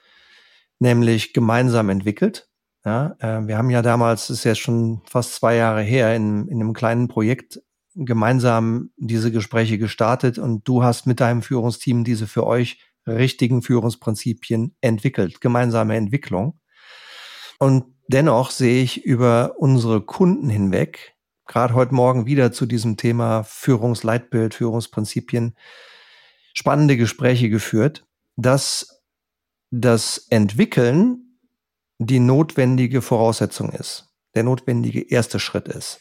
nämlich 0.79 1.33
gemeinsam 1.33 1.89
entwickelt. 1.89 2.49
Ja, 2.85 3.17
äh, 3.19 3.47
wir 3.47 3.59
haben 3.59 3.71
ja 3.71 3.83
damals, 3.83 4.29
das 4.29 4.39
ist 4.39 4.45
ja 4.45 4.55
schon 4.55 5.03
fast 5.05 5.35
zwei 5.35 5.57
Jahre 5.57 5.83
her, 5.83 6.15
in, 6.15 6.47
in 6.47 6.61
einem 6.61 6.73
kleinen 6.73 7.09
Projekt 7.09 7.61
gemeinsam 8.05 8.91
diese 8.97 9.33
Gespräche 9.33 9.79
gestartet 9.79 10.39
und 10.39 10.67
du 10.69 10.83
hast 10.83 11.07
mit 11.07 11.21
deinem 11.21 11.43
Führungsteam 11.43 12.05
diese 12.05 12.27
für 12.27 12.47
euch 12.47 12.81
richtigen 13.07 13.63
Führungsprinzipien 13.63 14.77
entwickelt, 14.81 15.41
gemeinsame 15.41 15.97
Entwicklung. 15.97 16.61
Und 17.59 17.85
dennoch 18.09 18.51
sehe 18.51 18.83
ich 18.83 19.05
über 19.05 19.55
unsere 19.59 20.01
Kunden 20.01 20.49
hinweg, 20.49 21.17
gerade 21.47 21.75
heute 21.75 21.95
Morgen 21.95 22.27
wieder 22.27 22.53
zu 22.53 22.67
diesem 22.67 22.97
Thema 22.97 23.43
Führungsleitbild, 23.43 24.55
Führungsprinzipien, 24.55 25.57
spannende 26.53 26.97
Gespräche 26.97 27.49
geführt, 27.49 28.07
dass 28.37 29.03
das 29.71 30.27
Entwickeln 30.31 31.41
die 31.99 32.21
notwendige 32.21 33.03
Voraussetzung 33.03 33.71
ist, 33.71 34.15
der 34.35 34.45
notwendige 34.45 35.11
erste 35.11 35.41
Schritt 35.41 35.67
ist. 35.67 36.01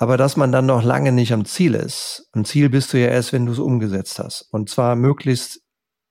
Aber 0.00 0.16
dass 0.16 0.38
man 0.38 0.50
dann 0.50 0.64
noch 0.64 0.82
lange 0.82 1.12
nicht 1.12 1.30
am 1.34 1.44
Ziel 1.44 1.74
ist. 1.74 2.30
Am 2.32 2.46
Ziel 2.46 2.70
bist 2.70 2.90
du 2.92 2.98
ja 2.98 3.08
erst, 3.08 3.34
wenn 3.34 3.44
du 3.44 3.52
es 3.52 3.58
umgesetzt 3.58 4.18
hast. 4.18 4.48
Und 4.50 4.70
zwar 4.70 4.96
möglichst 4.96 5.60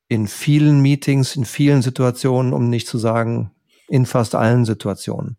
in 0.07 0.27
vielen 0.27 0.79
Meetings, 0.81 1.35
in 1.35 1.43
vielen 1.43 1.81
Situationen, 1.81 2.53
um 2.53 2.69
nicht 2.69 2.87
zu 2.87 2.99
sagen, 2.99 3.49
in 3.87 4.05
fast 4.05 4.35
allen 4.35 4.63
Situationen. 4.63 5.37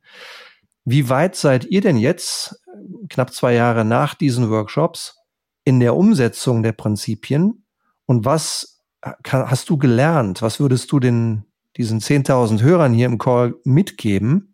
Wie 0.84 1.08
weit 1.08 1.36
seid 1.36 1.64
ihr 1.66 1.80
denn 1.80 1.96
jetzt, 1.96 2.60
knapp 3.08 3.32
zwei 3.32 3.54
Jahre 3.54 3.84
nach 3.84 4.16
diesen 4.16 4.50
Workshops, 4.50 5.16
in 5.62 5.78
der 5.78 5.94
Umsetzung 5.94 6.64
der 6.64 6.72
Prinzipien 6.72 7.64
und 8.06 8.24
was 8.24 8.82
hast 9.24 9.70
du 9.70 9.78
gelernt? 9.78 10.42
Was 10.42 10.58
würdest 10.58 10.90
du 10.90 10.98
den, 10.98 11.44
diesen 11.76 12.00
10.000 12.00 12.62
Hörern 12.62 12.94
hier 12.94 13.06
im 13.06 13.18
Call 13.18 13.54
mitgeben, 13.62 14.49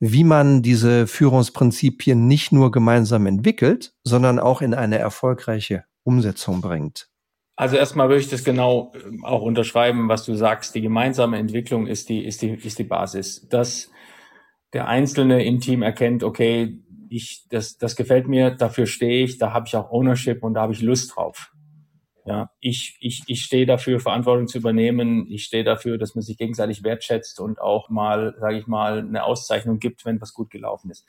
wie 0.00 0.24
man 0.24 0.62
diese 0.62 1.06
Führungsprinzipien 1.06 2.26
nicht 2.26 2.52
nur 2.52 2.70
gemeinsam 2.70 3.26
entwickelt, 3.26 3.94
sondern 4.02 4.38
auch 4.38 4.60
in 4.60 4.74
eine 4.74 4.98
erfolgreiche 4.98 5.84
Umsetzung 6.02 6.60
bringt? 6.60 7.08
Also 7.56 7.76
erstmal 7.76 8.08
würde 8.08 8.20
ich 8.20 8.28
das 8.28 8.44
genau 8.44 8.92
ähm, 9.06 9.24
auch 9.24 9.42
unterschreiben, 9.42 10.08
was 10.08 10.24
du 10.24 10.34
sagst. 10.34 10.74
Die 10.74 10.80
gemeinsame 10.80 11.38
Entwicklung 11.38 11.86
ist 11.86 12.08
die, 12.08 12.24
ist 12.24 12.42
die, 12.42 12.50
ist 12.50 12.78
die 12.78 12.84
Basis. 12.84 13.48
Dass 13.48 13.90
der 14.72 14.88
Einzelne 14.88 15.44
im 15.44 15.60
Team 15.60 15.82
erkennt, 15.82 16.24
okay, 16.24 16.80
ich, 17.08 17.46
das, 17.48 17.78
das 17.78 17.94
gefällt 17.94 18.26
mir, 18.26 18.50
dafür 18.50 18.86
stehe 18.86 19.24
ich, 19.24 19.38
da 19.38 19.52
habe 19.52 19.66
ich 19.68 19.76
auch 19.76 19.90
Ownership 19.90 20.42
und 20.42 20.54
da 20.54 20.62
habe 20.62 20.72
ich 20.72 20.82
Lust 20.82 21.14
drauf. 21.14 21.52
Ja, 22.26 22.50
ich, 22.60 22.96
ich, 23.00 23.22
ich 23.26 23.44
stehe 23.44 23.66
dafür, 23.66 24.00
Verantwortung 24.00 24.48
zu 24.48 24.58
übernehmen. 24.58 25.26
Ich 25.30 25.44
stehe 25.44 25.62
dafür, 25.62 25.98
dass 25.98 26.14
man 26.14 26.22
sich 26.22 26.38
gegenseitig 26.38 26.82
wertschätzt 26.82 27.38
und 27.38 27.60
auch 27.60 27.90
mal, 27.90 28.34
sage 28.40 28.58
ich 28.58 28.66
mal, 28.66 29.00
eine 29.00 29.24
Auszeichnung 29.24 29.78
gibt, 29.78 30.06
wenn 30.06 30.20
was 30.22 30.32
gut 30.32 30.50
gelaufen 30.50 30.90
ist. 30.90 31.06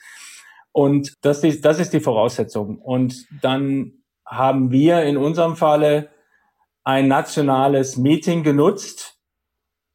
Und 0.74 1.14
das 1.22 1.42
ist, 1.46 1.64
das 1.64 1.80
ist 1.80 1.94
die 1.94 2.02
Voraussetzung. 2.02 2.80
Und 2.80 3.28
dann 3.42 4.04
haben 4.26 4.72
wir 4.72 5.04
in 5.04 5.16
unserem 5.16 5.56
Falle 5.56 6.10
ein 6.84 7.08
nationales 7.08 7.96
Meeting 7.96 8.44
genutzt 8.44 9.18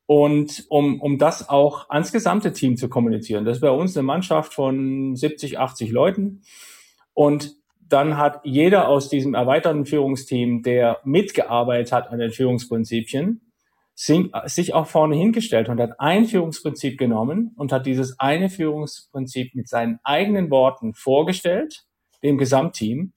und 0.07 0.65
um, 0.71 1.01
um 1.01 1.19
das 1.19 1.51
auch 1.51 1.91
ans 1.91 2.13
gesamte 2.13 2.53
Team 2.53 2.77
zu 2.79 2.89
kommunizieren. 2.89 3.45
Das 3.45 3.59
ist 3.59 3.61
bei 3.61 3.71
uns 3.71 3.97
eine 3.97 4.05
Mannschaft 4.05 4.55
von 4.55 5.15
70, 5.15 5.59
80 5.59 5.91
Leuten. 5.91 6.43
Und 7.13 7.60
dann 7.93 8.17
hat 8.17 8.41
jeder 8.45 8.89
aus 8.89 9.09
diesem 9.09 9.35
erweiterten 9.35 9.85
Führungsteam, 9.85 10.63
der 10.63 11.01
mitgearbeitet 11.05 11.93
hat 11.93 12.09
an 12.09 12.19
den 12.19 12.31
Führungsprinzipien, 12.31 13.41
sich 13.95 14.73
auch 14.73 14.87
vorne 14.87 15.17
hingestellt 15.17 15.69
und 15.69 15.79
hat 15.79 16.01
ein 16.01 16.25
Führungsprinzip 16.25 16.99
genommen 16.99 17.53
und 17.57 17.73
hat 17.73 17.85
dieses 17.85 18.19
eine 18.19 18.49
Führungsprinzip 18.49 19.55
mit 19.55 19.69
seinen 19.69 19.99
eigenen 20.05 20.51
Worten 20.51 20.95
vorgestellt, 20.95 21.85
dem 22.23 22.39
Gesamtteam, 22.39 23.13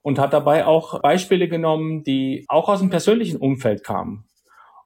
und 0.00 0.18
hat 0.18 0.32
dabei 0.32 0.66
auch 0.66 1.00
Beispiele 1.00 1.48
genommen, 1.48 2.02
die 2.02 2.44
auch 2.48 2.68
aus 2.68 2.80
dem 2.80 2.90
persönlichen 2.90 3.36
Umfeld 3.36 3.84
kamen. 3.84 4.24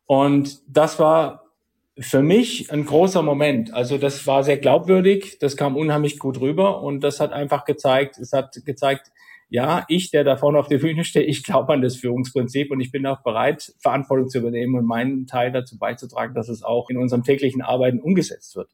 Und 0.06 0.60
das 0.68 0.98
war 0.98 1.44
für 1.98 2.22
mich 2.22 2.70
ein 2.70 2.84
großer 2.84 3.22
Moment. 3.22 3.72
Also 3.72 3.98
das 3.98 4.26
war 4.26 4.44
sehr 4.44 4.58
glaubwürdig, 4.58 5.38
das 5.38 5.56
kam 5.56 5.76
unheimlich 5.76 6.18
gut 6.18 6.40
rüber 6.40 6.82
und 6.82 7.00
das 7.00 7.20
hat 7.20 7.32
einfach 7.32 7.64
gezeigt, 7.64 8.18
es 8.18 8.32
hat 8.32 8.60
gezeigt, 8.64 9.10
ja, 9.48 9.84
ich, 9.88 10.10
der 10.10 10.24
da 10.24 10.36
vorne 10.36 10.58
auf 10.58 10.68
der 10.68 10.78
Bühne 10.78 11.04
stehe, 11.04 11.24
ich 11.24 11.44
glaube 11.44 11.72
an 11.72 11.82
das 11.82 11.96
Führungsprinzip 11.96 12.70
und 12.70 12.80
ich 12.80 12.90
bin 12.90 13.06
auch 13.06 13.22
bereit, 13.22 13.72
Verantwortung 13.80 14.28
zu 14.28 14.38
übernehmen 14.38 14.74
und 14.74 14.86
meinen 14.86 15.26
Teil 15.26 15.52
dazu 15.52 15.78
beizutragen, 15.78 16.34
dass 16.34 16.48
es 16.48 16.62
auch 16.62 16.90
in 16.90 16.96
unserem 16.96 17.22
täglichen 17.22 17.62
Arbeiten 17.62 18.00
umgesetzt 18.00 18.56
wird. 18.56 18.70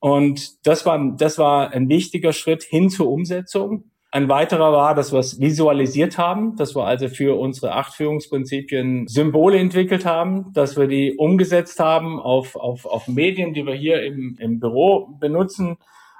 Und 0.00 0.66
das 0.66 0.86
war, 0.86 1.14
das 1.16 1.38
war 1.38 1.72
ein 1.72 1.88
wichtiger 1.88 2.32
Schritt 2.32 2.62
hin 2.62 2.90
zur 2.90 3.08
Umsetzung. 3.08 3.90
Ein 4.10 4.28
weiterer 4.28 4.72
war, 4.72 4.94
dass 4.94 5.12
wir 5.12 5.18
es 5.18 5.38
visualisiert 5.38 6.18
haben, 6.18 6.56
dass 6.56 6.74
wir 6.74 6.84
also 6.84 7.08
für 7.08 7.38
unsere 7.38 7.74
acht 7.74 7.94
Führungsprinzipien 7.94 9.06
Symbole 9.06 9.58
entwickelt 9.58 10.06
haben, 10.06 10.52
dass 10.54 10.78
wir 10.78 10.86
die 10.86 11.14
umgesetzt 11.16 11.78
haben 11.78 12.18
auf, 12.18 12.56
auf, 12.56 12.86
auf 12.86 13.06
Medien, 13.06 13.52
die 13.52 13.66
wir 13.66 13.74
hier 13.74 14.02
im, 14.02 14.36
im 14.40 14.60
Büro 14.60 15.08
benutzen, 15.20 15.76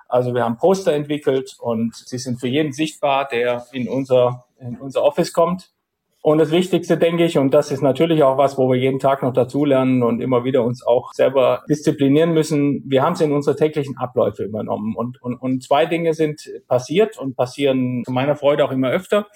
also 0.09 0.35
wir 0.35 0.43
haben 0.43 0.57
Poster 0.57 0.93
entwickelt 0.93 1.57
und 1.61 1.95
sie 1.95 2.19
sind 2.19 2.41
für 2.41 2.49
jeden 2.49 2.73
sichtbar, 2.73 3.29
der 3.29 3.67
in 3.73 3.89
unser, 3.89 4.47
in 4.59 4.79
unser 4.81 5.05
Office 5.05 5.33
kommt. 5.33 5.71
Und 6.21 6.39
das 6.39 6.51
Wichtigste, 6.51 6.99
denke 6.99 7.25
ich, 7.25 7.39
und 7.39 7.55
das 7.55 7.71
ist 7.71 7.81
natürlich 7.81 8.23
auch 8.25 8.37
was, 8.37 8.59
wo 8.59 8.69
wir 8.69 8.77
jeden 8.79 8.99
Tag 8.99 9.23
noch 9.23 9.33
dazulernen 9.33 10.03
und 10.03 10.21
immer 10.21 10.45
wieder 10.45 10.65
uns 10.65 10.85
auch 10.85 11.13
selber 11.13 11.63
disziplinieren 11.69 12.33
müssen. 12.33 12.83
Wir 12.87 13.03
haben 13.03 13.13
es 13.13 13.21
in 13.21 13.33
unsere 13.33 13.55
täglichen 13.55 13.97
Abläufe 13.97 14.43
übernommen. 14.43 14.97
Und, 14.97 15.23
und, 15.23 15.37
und 15.37 15.63
zwei 15.63 15.87
Dinge 15.87 16.15
sind 16.15 16.51
passiert 16.67 17.19
und 17.19 17.37
passieren 17.37 18.03
zu 18.05 18.13
meiner 18.13 18.35
Freude 18.35 18.65
auch 18.65 18.73
immer 18.73 18.91
öfter. 18.91 19.29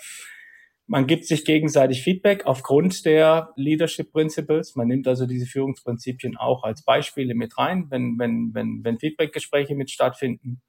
Man 0.92 1.07
gibt 1.07 1.24
sich 1.24 1.46
gegenseitig 1.46 2.02
Feedback 2.02 2.44
aufgrund 2.44 3.07
der 3.07 3.55
Leadership 3.57 4.12
Principles. 4.12 4.76
Man 4.76 4.88
nimmt 4.88 5.09
also 5.09 5.24
diese 5.24 5.46
Führungsprinzipien 5.46 6.37
auch 6.37 6.64
als 6.64 6.85
Beispiele 6.85 7.35
mit 7.35 7.57
rein, 7.57 7.87
wenn, 7.88 8.18
wenn, 8.18 8.50
wenn, 8.52 8.85
wenn 8.85 8.98
Feedbackgespräche 8.98 9.74
mit 9.74 9.90
stattfinden. 9.90 10.61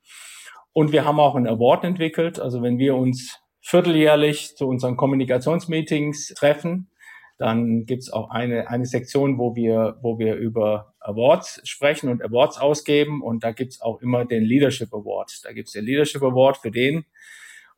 Und 0.71 0.93
wir 0.93 1.03
haben 1.03 1.19
auch 1.19 1.36
einen 1.36 1.45
Award 1.45 1.83
entwickelt. 1.83 2.39
Also 2.39 2.62
wenn 2.62 2.77
wir 2.77 2.95
uns 2.95 3.38
vierteljährlich 3.59 4.55
zu 4.55 4.69
unseren 4.69 4.95
Kommunikationsmeetings 4.95 6.33
treffen, 6.38 6.89
dann 7.38 7.86
gibt's 7.86 8.09
auch 8.09 8.29
eine, 8.29 8.69
eine 8.69 8.86
Sektion, 8.86 9.38
wo 9.38 9.57
wir, 9.57 9.97
wo 10.03 10.19
wir 10.19 10.36
über 10.36 10.93
Awards 11.01 11.59
sprechen 11.65 12.07
und 12.07 12.23
Awards 12.23 12.57
ausgeben. 12.62 13.21
Und 13.21 13.43
da 13.43 13.51
gibt's 13.51 13.81
auch 13.81 13.99
immer 14.01 14.23
den 14.23 14.45
Leadership 14.45 14.93
Award. 14.93 15.41
Da 15.43 15.51
gibt's 15.51 15.73
den 15.73 15.83
Leadership 15.83 16.23
Award 16.23 16.59
für 16.59 16.71
den, 16.71 17.03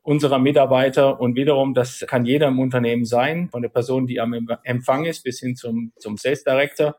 unserer 0.06 0.38
Mitarbeiter. 0.38 1.20
Und 1.20 1.34
wiederum, 1.34 1.74
das 1.74 2.04
kann 2.06 2.24
jeder 2.24 2.48
im 2.48 2.60
Unternehmen 2.60 3.04
sein, 3.04 3.48
von 3.50 3.62
der 3.62 3.68
Person, 3.68 4.06
die 4.06 4.20
am 4.20 4.34
Empfang 4.62 5.04
ist, 5.04 5.24
bis 5.24 5.40
hin 5.40 5.56
zum, 5.56 5.92
zum 5.98 6.16
Sales 6.16 6.44
Director, 6.44 6.96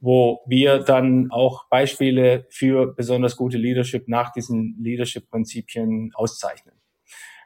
wo 0.00 0.40
wir 0.46 0.78
dann 0.78 1.30
auch 1.32 1.68
Beispiele 1.68 2.46
für 2.48 2.94
besonders 2.94 3.36
gute 3.36 3.58
Leadership 3.58 4.06
nach 4.06 4.32
diesen 4.32 4.76
Leadership-Prinzipien 4.80 6.12
auszeichnen. 6.14 6.74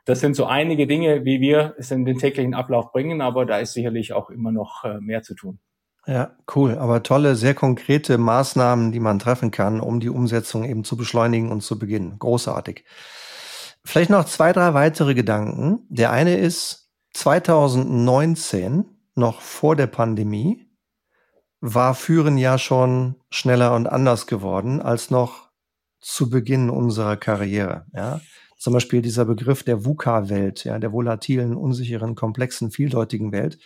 Das 0.05 0.21
sind 0.21 0.37
so 0.37 0.45
einige 0.45 0.87
Dinge, 0.87 1.25
wie 1.25 1.41
wir 1.41 1.75
es 1.79 1.91
in 1.91 2.05
den 2.05 2.19
täglichen 2.19 2.55
Ablauf 2.55 2.93
bringen, 2.93 3.23
aber 3.23 3.47
da 3.47 3.59
ist 3.59 3.73
sicherlich 3.73 4.13
auch 4.13 4.29
immer 4.29 4.53
noch 4.53 4.85
äh, 4.85 5.01
mehr 5.01 5.23
zu 5.23 5.35
tun. 5.35 5.59
Ja, 6.07 6.37
cool. 6.55 6.77
Aber 6.77 7.03
tolle, 7.05 7.37
sehr 7.37 7.55
konkrete 7.55 8.19
Maßnahmen, 8.19 8.91
die 8.91 9.01
man 9.01 9.21
treffen 9.21 9.53
kann, 9.53 9.81
um 9.81 10.01
die 10.01 10.09
Umsetzung 10.09 10.65
eben 10.65 10.83
zu 10.85 10.97
beschleunigen 10.97 11.53
und 11.53 11.63
zu 11.63 11.79
beginnen. 11.79 12.19
Großartig. 12.19 12.85
Vielleicht 13.85 14.11
noch 14.11 14.25
zwei, 14.25 14.53
drei 14.53 14.75
weitere 14.75 15.15
Gedanken. 15.15 15.87
Der 15.89 16.13
eine 16.13 16.37
ist 16.37 16.91
2019, 17.15 18.85
noch 19.15 19.41
vor 19.41 19.77
der 19.77 19.87
Pandemie, 19.89 20.69
war 21.61 21.95
Führen 21.95 22.39
ja 22.39 22.59
schon 22.59 23.17
schneller 23.31 23.75
und 23.75 23.87
anders 23.87 24.27
geworden 24.27 24.81
als 24.81 25.11
noch 25.11 25.51
zu 26.01 26.31
Beginn 26.31 26.71
unserer 26.71 27.17
Karriere. 27.17 27.87
Ja? 27.95 28.21
Zum 28.59 28.73
Beispiel 28.73 29.03
dieser 29.03 29.25
Begriff 29.25 29.63
der 29.63 29.85
VUCA-Welt, 29.85 30.65
ja, 30.65 30.79
der 30.79 30.93
volatilen, 30.93 31.57
unsicheren, 31.57 32.15
komplexen, 32.15 32.71
vieldeutigen 32.71 33.33
Welt, 33.33 33.59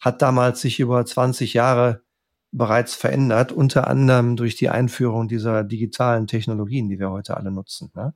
hat 0.00 0.22
damals 0.22 0.60
sich 0.60 0.80
über 0.80 1.04
20 1.04 1.54
Jahre 1.54 2.02
bereits 2.50 2.94
verändert, 2.94 3.52
unter 3.52 3.88
anderem 3.88 4.36
durch 4.36 4.56
die 4.56 4.68
Einführung 4.68 5.28
dieser 5.28 5.64
digitalen 5.64 6.26
Technologien, 6.26 6.88
die 6.88 6.98
wir 6.98 7.10
heute 7.10 7.36
alle 7.36 7.50
nutzen. 7.50 7.90
Ja? 7.96 8.12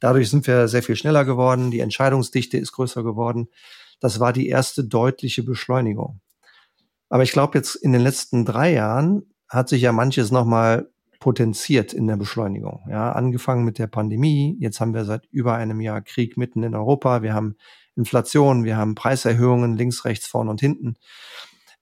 Dadurch 0.00 0.30
sind 0.30 0.46
wir 0.46 0.66
sehr 0.66 0.82
viel 0.82 0.96
schneller 0.96 1.24
geworden, 1.24 1.70
die 1.70 1.80
Entscheidungsdichte 1.80 2.58
ist 2.58 2.72
größer 2.72 3.02
geworden. 3.02 3.48
Das 4.00 4.18
war 4.18 4.32
die 4.32 4.48
erste 4.48 4.84
deutliche 4.84 5.42
Beschleunigung. 5.42 6.20
Aber 7.10 7.22
ich 7.22 7.32
glaube, 7.32 7.58
jetzt 7.58 7.74
in 7.74 7.92
den 7.92 8.02
letzten 8.02 8.44
drei 8.44 8.72
Jahren 8.72 9.34
hat 9.48 9.68
sich 9.68 9.82
ja 9.82 9.92
manches 9.92 10.30
nochmal 10.30 10.90
potenziert 11.18 11.92
in 11.92 12.06
der 12.06 12.16
Beschleunigung. 12.16 12.86
Ja, 12.88 13.12
angefangen 13.12 13.64
mit 13.64 13.78
der 13.78 13.88
Pandemie. 13.88 14.56
Jetzt 14.58 14.80
haben 14.80 14.94
wir 14.94 15.04
seit 15.04 15.26
über 15.26 15.54
einem 15.54 15.80
Jahr 15.80 16.00
Krieg 16.00 16.38
mitten 16.38 16.62
in 16.62 16.74
Europa. 16.74 17.22
Wir 17.22 17.34
haben 17.34 17.56
Inflation, 17.94 18.64
wir 18.64 18.78
haben 18.78 18.94
Preiserhöhungen 18.94 19.76
links, 19.76 20.06
rechts, 20.06 20.26
vorn 20.26 20.48
und 20.48 20.60
hinten. 20.60 20.94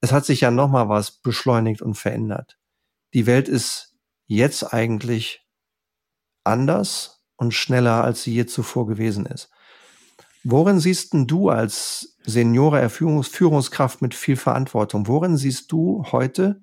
Es 0.00 0.12
hat 0.12 0.24
sich 0.24 0.40
ja 0.40 0.50
nochmal 0.50 0.88
was 0.88 1.12
beschleunigt 1.12 1.83
und 1.83 1.94
verändert. 1.94 2.59
Die 3.14 3.26
Welt 3.26 3.48
ist 3.48 3.94
jetzt 4.26 4.74
eigentlich 4.74 5.46
anders 6.42 7.17
und 7.38 7.55
schneller, 7.55 8.05
als 8.05 8.22
sie 8.22 8.35
je 8.35 8.44
zuvor 8.44 8.87
gewesen 8.87 9.24
ist. 9.24 9.51
Worin 10.44 10.79
siehst 10.81 11.11
du 11.12 11.48
als 11.48 12.16
Seniore 12.24 12.88
Führungs 12.90 13.29
Führungskraft 13.29 14.03
mit 14.03 14.14
viel 14.14 14.37
Verantwortung, 14.37 15.09
worin 15.09 15.37
siehst 15.37 15.72
du 15.72 16.05
heute 16.12 16.61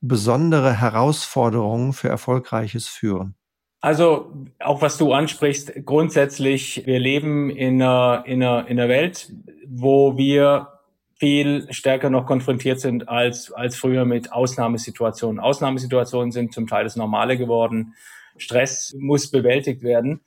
besondere 0.00 0.80
Herausforderungen 0.80 1.92
für 1.92 2.08
erfolgreiches 2.08 2.86
Führen? 2.86 3.34
Also 3.82 4.32
auch 4.58 4.82
was 4.82 4.98
du 4.98 5.12
ansprichst, 5.12 5.72
grundsätzlich, 5.86 6.86
wir 6.86 6.98
leben 6.98 7.50
in 7.50 7.82
einer, 7.82 8.24
in 8.26 8.42
einer, 8.42 8.68
in 8.68 8.78
einer 8.78 8.88
Welt, 8.88 9.32
wo 9.66 10.18
wir 10.18 10.68
viel 11.14 11.66
stärker 11.70 12.08
noch 12.08 12.26
konfrontiert 12.26 12.80
sind 12.80 13.08
als, 13.08 13.52
als 13.52 13.76
früher 13.76 14.04
mit 14.04 14.32
Ausnahmesituationen. 14.32 15.38
Ausnahmesituationen 15.38 16.32
sind 16.32 16.54
zum 16.54 16.66
Teil 16.66 16.84
das 16.84 16.96
Normale 16.96 17.36
geworden. 17.36 17.94
Stress 18.40 18.94
muss 18.98 19.30
bewältigt 19.30 19.82
werden. 19.82 20.20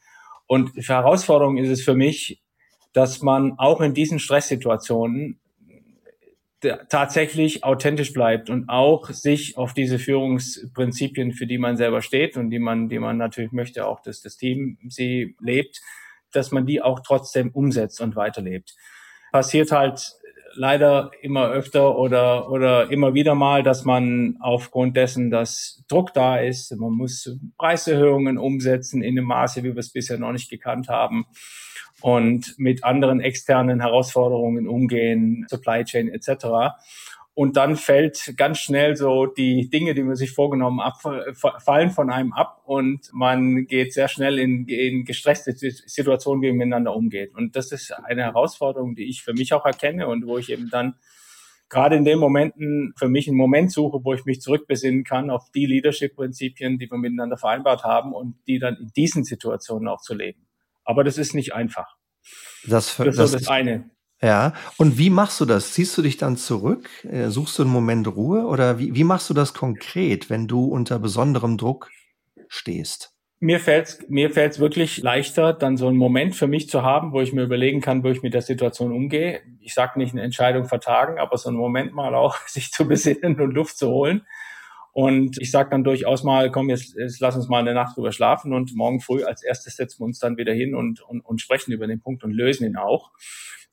Und 0.47 0.71
Herausforderung 0.75 1.57
ist 1.57 1.69
es 1.69 1.83
für 1.83 1.95
mich, 1.95 2.41
dass 2.93 3.21
man 3.21 3.53
auch 3.57 3.81
in 3.81 3.93
diesen 3.93 4.19
Stresssituationen 4.19 5.39
tatsächlich 6.89 7.63
authentisch 7.63 8.13
bleibt 8.13 8.49
und 8.49 8.69
auch 8.69 9.09
sich 9.09 9.57
auf 9.57 9.73
diese 9.73 9.99
Führungsprinzipien, 9.99 11.33
für 11.33 11.45
die 11.45 11.57
man 11.57 11.75
selber 11.75 12.01
steht 12.01 12.37
und 12.37 12.49
die 12.51 12.59
man, 12.59 12.87
die 12.87 12.99
man 12.99 13.17
natürlich 13.17 13.51
möchte, 13.51 13.85
auch 13.85 14.01
dass 14.01 14.21
das 14.21 14.37
Team 14.37 14.77
sie 14.87 15.35
lebt, 15.41 15.81
dass 16.31 16.51
man 16.51 16.65
die 16.65 16.81
auch 16.81 17.01
trotzdem 17.01 17.51
umsetzt 17.51 17.99
und 18.01 18.15
weiterlebt. 18.15 18.75
Passiert 19.31 19.71
halt 19.71 20.13
leider 20.55 21.11
immer 21.21 21.49
öfter 21.49 21.97
oder, 21.97 22.49
oder 22.49 22.91
immer 22.91 23.13
wieder 23.13 23.35
mal, 23.35 23.63
dass 23.63 23.85
man 23.85 24.37
aufgrund 24.39 24.97
dessen, 24.97 25.31
dass 25.31 25.83
Druck 25.87 26.13
da 26.13 26.37
ist, 26.37 26.75
man 26.75 26.93
muss 26.93 27.37
Preiserhöhungen 27.57 28.37
umsetzen 28.37 29.01
in 29.01 29.15
dem 29.15 29.25
Maße, 29.25 29.63
wie 29.63 29.73
wir 29.73 29.79
es 29.79 29.91
bisher 29.91 30.17
noch 30.17 30.31
nicht 30.31 30.49
gekannt 30.49 30.89
haben 30.89 31.25
und 32.01 32.55
mit 32.57 32.83
anderen 32.83 33.21
externen 33.21 33.79
Herausforderungen 33.79 34.67
umgehen, 34.67 35.45
Supply 35.49 35.83
Chain 35.85 36.09
etc. 36.09 36.75
Und 37.35 37.57
dann 37.57 37.77
fällt 37.77 38.35
ganz 38.37 38.59
schnell 38.59 38.95
so 38.95 39.25
die 39.25 39.67
Dinge, 39.69 39.95
die 39.95 40.03
man 40.03 40.15
sich 40.15 40.31
vorgenommen 40.31 40.81
hat, 40.81 40.97
fallen 41.63 41.89
von 41.89 42.11
einem 42.11 42.31
ab 42.31 42.61
und 42.65 43.09
man 43.11 43.65
geht 43.65 43.91
sehr 43.93 44.07
schnell 44.07 44.37
in, 44.37 44.67
in 44.67 45.03
gestresste 45.03 45.53
Situationen, 45.53 46.43
wie 46.43 46.49
man 46.49 46.57
miteinander 46.57 46.95
umgeht. 46.95 47.33
Und 47.33 47.55
das 47.55 47.71
ist 47.71 47.91
eine 47.91 48.21
Herausforderung, 48.21 48.93
die 48.93 49.09
ich 49.09 49.23
für 49.23 49.33
mich 49.33 49.51
auch 49.53 49.65
erkenne 49.65 50.07
und 50.07 50.27
wo 50.27 50.37
ich 50.37 50.51
eben 50.51 50.69
dann 50.69 50.95
gerade 51.69 51.95
in 51.95 52.05
den 52.05 52.19
Momenten 52.19 52.93
für 52.95 53.09
mich 53.09 53.27
einen 53.27 53.37
Moment 53.37 53.71
suche, 53.71 54.03
wo 54.03 54.13
ich 54.13 54.25
mich 54.25 54.39
zurückbesinnen 54.39 55.03
kann 55.03 55.31
auf 55.31 55.49
die 55.49 55.65
Leadership-Prinzipien, 55.65 56.77
die 56.77 56.89
wir 56.89 56.99
miteinander 56.99 57.37
vereinbart 57.37 57.83
haben 57.83 58.13
und 58.13 58.35
die 58.47 58.59
dann 58.59 58.77
in 58.77 58.91
diesen 58.95 59.23
Situationen 59.23 59.87
auch 59.87 60.01
zu 60.01 60.13
leben. 60.13 60.45
Aber 60.85 61.03
das 61.03 61.17
ist 61.17 61.33
nicht 61.33 61.55
einfach. 61.55 61.97
Das, 62.65 62.95
das, 62.97 63.15
das 63.15 63.33
ist 63.33 63.41
das 63.41 63.47
eine. 63.47 63.89
Ja, 64.23 64.53
und 64.77 64.97
wie 64.97 65.09
machst 65.09 65.41
du 65.41 65.45
das? 65.45 65.73
Ziehst 65.73 65.97
du 65.97 66.01
dich 66.01 66.15
dann 66.15 66.37
zurück? 66.37 66.89
Äh, 67.03 67.27
suchst 67.27 67.59
du 67.59 67.63
einen 67.63 67.71
Moment 67.73 68.07
Ruhe? 68.07 68.45
Oder 68.45 68.79
wie, 68.79 68.95
wie 68.95 69.03
machst 69.03 69.29
du 69.29 69.33
das 69.33 69.53
konkret, 69.53 70.29
wenn 70.29 70.47
du 70.47 70.63
unter 70.63 70.97
besonderem 70.97 71.57
Druck 71.57 71.89
stehst? 72.47 73.11
Mir 73.41 73.59
fällt's 73.59 73.99
mir 74.07 74.29
fällt's 74.29 74.59
wirklich 74.59 74.99
leichter, 74.99 75.51
dann 75.51 75.75
so 75.75 75.89
einen 75.89 75.97
Moment 75.97 76.33
für 76.37 76.47
mich 76.47 76.69
zu 76.69 76.83
haben, 76.83 77.11
wo 77.11 77.19
ich 77.19 77.33
mir 77.33 77.43
überlegen 77.43 77.81
kann, 77.81 78.05
wo 78.05 78.07
ich 78.07 78.23
mit 78.23 78.33
der 78.33 78.41
Situation 78.41 78.93
umgehe. 78.93 79.41
Ich 79.59 79.73
sage 79.73 79.99
nicht 79.99 80.13
eine 80.13 80.21
Entscheidung 80.21 80.63
vertagen, 80.65 81.19
aber 81.19 81.37
so 81.37 81.49
einen 81.49 81.57
Moment 81.57 81.93
mal 81.93 82.15
auch 82.15 82.37
sich 82.47 82.71
zu 82.71 82.87
besinnen 82.87 83.41
und 83.41 83.51
Luft 83.51 83.77
zu 83.77 83.89
holen 83.89 84.25
und 84.93 85.41
ich 85.41 85.49
sage 85.49 85.71
dann 85.71 85.83
durchaus 85.83 86.23
mal, 86.23 86.51
komm, 86.51 86.69
jetzt, 86.69 86.95
jetzt 86.95 87.19
lass 87.19 87.35
uns 87.35 87.49
mal 87.49 87.59
eine 87.59 87.73
Nacht 87.73 87.97
drüber 87.97 88.11
schlafen 88.11 88.53
und 88.53 88.75
morgen 88.75 89.01
früh 89.01 89.23
als 89.23 89.43
erstes 89.43 89.75
setzen 89.75 90.01
wir 90.01 90.05
uns 90.05 90.19
dann 90.19 90.37
wieder 90.37 90.53
hin 90.53 90.75
und, 90.75 91.01
und, 91.01 91.21
und 91.21 91.41
sprechen 91.41 91.71
über 91.71 91.87
den 91.87 91.99
Punkt 91.99 92.23
und 92.23 92.31
lösen 92.31 92.67
ihn 92.67 92.77
auch. 92.77 93.11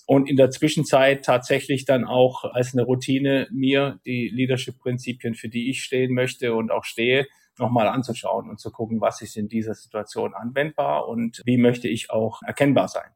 Und 0.06 0.28
in 0.28 0.36
der 0.36 0.50
Zwischenzeit 0.50 1.24
tatsächlich 1.24 1.84
dann 1.84 2.04
auch 2.04 2.44
als 2.44 2.72
eine 2.72 2.82
Routine 2.82 3.48
mir 3.52 4.00
die 4.04 4.28
Leadership-Prinzipien, 4.28 5.34
für 5.34 5.48
die 5.48 5.70
ich 5.70 5.82
stehen 5.82 6.14
möchte 6.14 6.54
und 6.54 6.70
auch 6.70 6.84
stehe, 6.84 7.26
nochmal 7.58 7.88
anzuschauen 7.88 8.48
und 8.48 8.58
zu 8.58 8.70
gucken, 8.70 9.00
was 9.00 9.20
ist 9.22 9.36
in 9.36 9.48
dieser 9.48 9.74
Situation 9.74 10.34
anwendbar 10.34 11.06
und 11.08 11.42
wie 11.44 11.58
möchte 11.58 11.88
ich 11.88 12.10
auch 12.10 12.42
erkennbar 12.42 12.88
sein. 12.88 13.10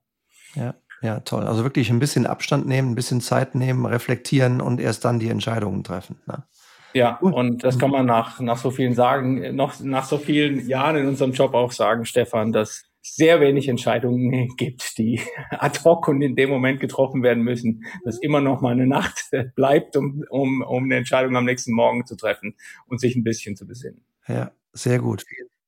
Ja. 0.54 0.74
Ja, 1.02 1.20
toll. 1.20 1.42
Also 1.42 1.64
wirklich 1.64 1.90
ein 1.90 1.98
bisschen 1.98 2.26
Abstand 2.26 2.66
nehmen, 2.66 2.92
ein 2.92 2.94
bisschen 2.94 3.20
Zeit 3.20 3.54
nehmen, 3.54 3.84
reflektieren 3.84 4.62
und 4.62 4.80
erst 4.80 5.04
dann 5.04 5.18
die 5.18 5.28
Entscheidungen 5.28 5.84
treffen. 5.84 6.16
Ne? 6.26 6.44
Ja, 6.94 7.16
und 7.18 7.62
das 7.62 7.78
kann 7.78 7.90
man 7.90 8.06
nach, 8.06 8.40
nach 8.40 8.56
so 8.56 8.70
vielen 8.70 8.94
sagen, 8.94 9.54
noch 9.54 9.80
nach 9.80 10.04
so 10.04 10.16
vielen 10.16 10.66
Jahren 10.66 10.96
in 10.96 11.06
unserem 11.06 11.32
Job 11.32 11.52
auch 11.52 11.72
sagen, 11.72 12.06
Stefan, 12.06 12.52
dass 12.52 12.84
sehr 13.06 13.40
wenig 13.40 13.68
Entscheidungen 13.68 14.48
gibt, 14.56 14.98
die 14.98 15.20
ad 15.50 15.80
hoc 15.84 16.08
und 16.08 16.22
in 16.22 16.34
dem 16.34 16.50
Moment 16.50 16.80
getroffen 16.80 17.22
werden 17.22 17.42
müssen, 17.44 17.84
dass 18.04 18.18
immer 18.18 18.40
noch 18.40 18.60
mal 18.60 18.72
eine 18.72 18.86
Nacht 18.86 19.30
bleibt, 19.54 19.96
um, 19.96 20.24
um, 20.30 20.62
um 20.62 20.84
eine 20.84 20.96
Entscheidung 20.96 21.36
am 21.36 21.44
nächsten 21.44 21.72
Morgen 21.72 22.06
zu 22.06 22.16
treffen 22.16 22.56
und 22.86 23.00
sich 23.00 23.14
ein 23.14 23.24
bisschen 23.24 23.56
zu 23.56 23.66
besinnen. 23.66 24.04
Ja, 24.26 24.52
sehr 24.72 24.98
gut. 24.98 25.24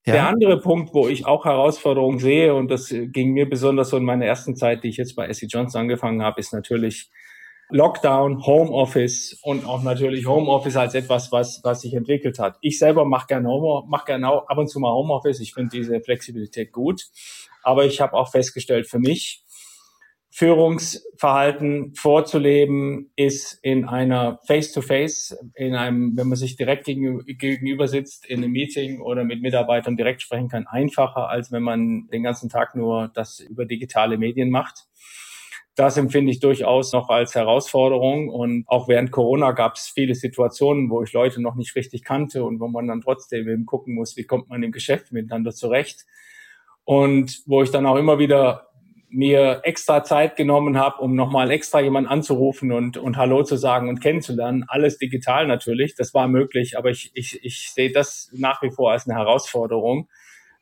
Ja. 0.07 0.13
Der 0.13 0.29
andere 0.29 0.61
Punkt, 0.61 0.95
wo 0.95 1.09
ich 1.09 1.27
auch 1.27 1.45
Herausforderungen 1.45 2.21
sehe, 2.21 2.55
und 2.55 2.71
das 2.71 2.89
ging 2.89 3.33
mir 3.33 3.51
besonders 3.51 3.91
so 3.91 3.97
in 3.97 4.05
meiner 4.05 4.25
ersten 4.25 4.55
Zeit, 4.55 4.85
die 4.85 4.89
ich 4.89 4.97
jetzt 4.97 5.17
bei 5.17 5.31
SC 5.33 5.47
Johnson 5.49 5.83
angefangen 5.83 6.23
habe, 6.23 6.41
ist 6.41 6.53
natürlich 6.53 7.11
Lockdown, 7.71 8.47
Homeoffice 8.47 9.41
und 9.43 9.67
auch 9.67 9.83
natürlich 9.83 10.27
Homeoffice 10.27 10.77
als 10.77 10.95
etwas, 10.95 11.33
was, 11.33 11.61
was 11.65 11.81
sich 11.81 11.95
entwickelt 11.95 12.39
hat. 12.39 12.57
Ich 12.61 12.79
selber 12.79 13.05
mache 13.05 13.27
gerne 13.27 13.49
Home, 13.49 13.87
mach 13.89 14.05
gerne 14.05 14.29
ab 14.29 14.57
und 14.57 14.69
zu 14.69 14.79
mal 14.79 14.93
Homeoffice. 14.93 15.41
Ich 15.41 15.53
finde 15.53 15.77
diese 15.77 16.01
Flexibilität 16.01 16.71
gut. 16.73 17.03
Aber 17.63 17.85
ich 17.85 18.01
habe 18.01 18.13
auch 18.13 18.31
festgestellt 18.31 18.87
für 18.87 19.01
mich, 19.01 19.43
Führungsverhalten 20.31 21.95
vorzuleben 21.95 23.11
ist 23.17 23.59
in 23.63 23.87
einer 23.87 24.39
Face-to-Face, 24.47 25.37
in 25.55 25.75
einem, 25.75 26.15
wenn 26.15 26.29
man 26.29 26.37
sich 26.37 26.57
direkt 26.57 26.85
gegenüber 26.85 27.89
sitzt, 27.89 28.27
in 28.27 28.45
einem 28.45 28.53
Meeting 28.53 29.01
oder 29.01 29.25
mit 29.25 29.41
Mitarbeitern 29.41 29.97
direkt 29.97 30.21
sprechen 30.21 30.49
kann, 30.49 30.67
einfacher, 30.67 31.31
als 31.31 31.53
wenn 31.53 31.63
man 31.63 32.09
den 32.13 32.23
ganzen 32.23 32.51
Tag 32.51 32.75
nur 32.77 33.11
das 33.15 33.41
über 33.41 33.65
digitale 33.65 34.19
Medien 34.19 34.51
macht 34.51 34.85
das 35.77 35.99
empfinde 35.99 36.33
ich 36.33 36.41
durchaus 36.41 36.93
noch 36.93 37.11
als 37.11 37.35
Herausforderung. 37.35 38.31
Und 38.31 38.65
auch 38.67 38.89
während 38.89 39.13
Corona 39.13 39.53
gab 39.53 39.77
es 39.77 39.89
viele 39.89 40.15
Situationen, 40.15 40.91
wo 40.91 41.03
ich 41.03 41.13
Leute 41.13 41.41
noch 41.41 41.55
nicht 41.55 41.77
richtig 41.77 42.03
kannte 42.03 42.45
und 42.45 42.61
wo 42.61 42.67
man 42.67 42.89
dann 42.89 43.03
trotzdem 43.03 43.47
eben 43.49 43.67
gucken 43.67 43.95
muss, 43.95 44.17
wie 44.17 44.25
kommt 44.25 44.49
man 44.49 44.63
im 44.63 44.73
Geschäft 44.73 45.13
miteinander 45.13 45.53
zurecht. 45.53 46.07
Und 46.85 47.43
wo 47.47 47.63
ich 47.63 47.71
dann 47.71 47.85
auch 47.85 47.97
immer 47.97 48.19
wieder 48.19 48.69
mir 49.09 49.61
extra 49.65 50.03
Zeit 50.03 50.37
genommen 50.37 50.79
habe, 50.79 51.03
um 51.03 51.15
nochmal 51.15 51.51
extra 51.51 51.81
jemanden 51.81 52.09
anzurufen 52.09 52.73
und, 52.73 52.97
und 52.97 53.17
Hallo 53.17 53.43
zu 53.45 53.57
sagen 53.57 53.89
und 53.89 54.01
kennenzulernen. 54.01 54.65
Alles 54.69 54.99
digital 54.99 55.47
natürlich, 55.47 55.95
das 55.95 56.15
war 56.15 56.27
möglich, 56.27 56.77
aber 56.77 56.91
ich, 56.91 57.11
ich, 57.15 57.45
ich 57.45 57.71
sehe 57.71 57.93
das 57.93 58.31
nach 58.33 58.63
wie 58.63 58.71
vor 58.71 58.93
als 58.93 59.07
eine 59.07 59.19
Herausforderung. 59.19 60.09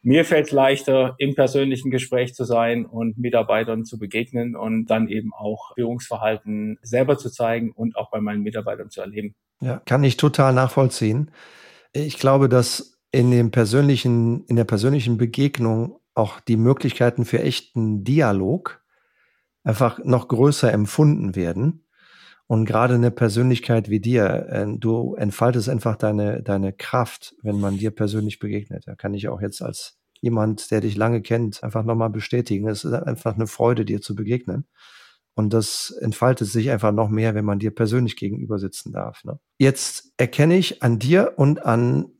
Mir 0.06 0.26
fällt 0.26 0.50
leichter, 0.50 1.14
im 1.16 1.34
persönlichen 1.34 1.90
Gespräch 1.90 2.34
zu 2.34 2.44
sein 2.44 2.84
und 2.84 3.16
Mitarbeitern 3.16 3.86
zu 3.86 3.98
begegnen 3.98 4.54
und 4.54 4.84
dann 4.84 5.08
eben 5.08 5.32
auch 5.32 5.72
Führungsverhalten 5.76 6.78
selber 6.82 7.16
zu 7.16 7.30
zeigen 7.30 7.72
und 7.72 7.96
auch 7.96 8.10
bei 8.10 8.20
meinen 8.20 8.42
Mitarbeitern 8.42 8.90
zu 8.90 9.00
erleben. 9.00 9.34
Ja, 9.62 9.80
kann 9.86 10.04
ich 10.04 10.18
total 10.18 10.52
nachvollziehen. 10.52 11.30
Ich 11.94 12.18
glaube, 12.18 12.50
dass 12.50 13.00
in 13.12 13.30
dem 13.30 13.50
persönlichen, 13.50 14.44
in 14.44 14.56
der 14.56 14.64
persönlichen 14.64 15.16
Begegnung 15.16 15.98
auch 16.14 16.38
die 16.38 16.58
Möglichkeiten 16.58 17.24
für 17.24 17.40
echten 17.40 18.04
Dialog 18.04 18.84
einfach 19.62 20.04
noch 20.04 20.28
größer 20.28 20.70
empfunden 20.70 21.34
werden. 21.34 21.83
Und 22.46 22.66
gerade 22.66 22.94
eine 22.94 23.10
Persönlichkeit 23.10 23.88
wie 23.88 24.00
dir, 24.00 24.46
äh, 24.50 24.66
du 24.78 25.14
entfaltest 25.14 25.68
einfach 25.68 25.96
deine, 25.96 26.42
deine 26.42 26.72
Kraft, 26.72 27.34
wenn 27.42 27.58
man 27.58 27.78
dir 27.78 27.90
persönlich 27.90 28.38
begegnet. 28.38 28.84
Da 28.86 28.94
kann 28.94 29.14
ich 29.14 29.28
auch 29.28 29.40
jetzt 29.40 29.62
als 29.62 29.98
jemand, 30.20 30.70
der 30.70 30.80
dich 30.80 30.96
lange 30.96 31.22
kennt, 31.22 31.62
einfach 31.62 31.84
nochmal 31.84 32.10
bestätigen. 32.10 32.68
Es 32.68 32.84
ist 32.84 32.92
einfach 32.92 33.34
eine 33.34 33.46
Freude, 33.46 33.84
dir 33.84 34.00
zu 34.00 34.14
begegnen. 34.14 34.66
Und 35.34 35.52
das 35.52 35.90
entfaltet 35.90 36.48
sich 36.48 36.70
einfach 36.70 36.92
noch 36.92 37.08
mehr, 37.08 37.34
wenn 37.34 37.44
man 37.44 37.58
dir 37.58 37.74
persönlich 37.74 38.16
gegenüber 38.16 38.58
sitzen 38.58 38.92
darf. 38.92 39.24
Ne? 39.24 39.40
Jetzt 39.58 40.12
erkenne 40.16 40.56
ich 40.56 40.82
an 40.82 40.98
dir 40.98 41.34
und 41.36 41.64
an 41.64 42.12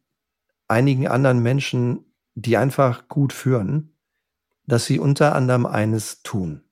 einigen 0.67 1.07
anderen 1.07 1.41
Menschen, 1.41 2.13
die 2.35 2.57
einfach 2.57 3.09
gut 3.09 3.33
führen, 3.33 3.97
dass 4.67 4.87
sie 4.87 4.99
unter 4.99 5.35
anderem 5.35 5.67
eines 5.67 6.23
tun. 6.23 6.64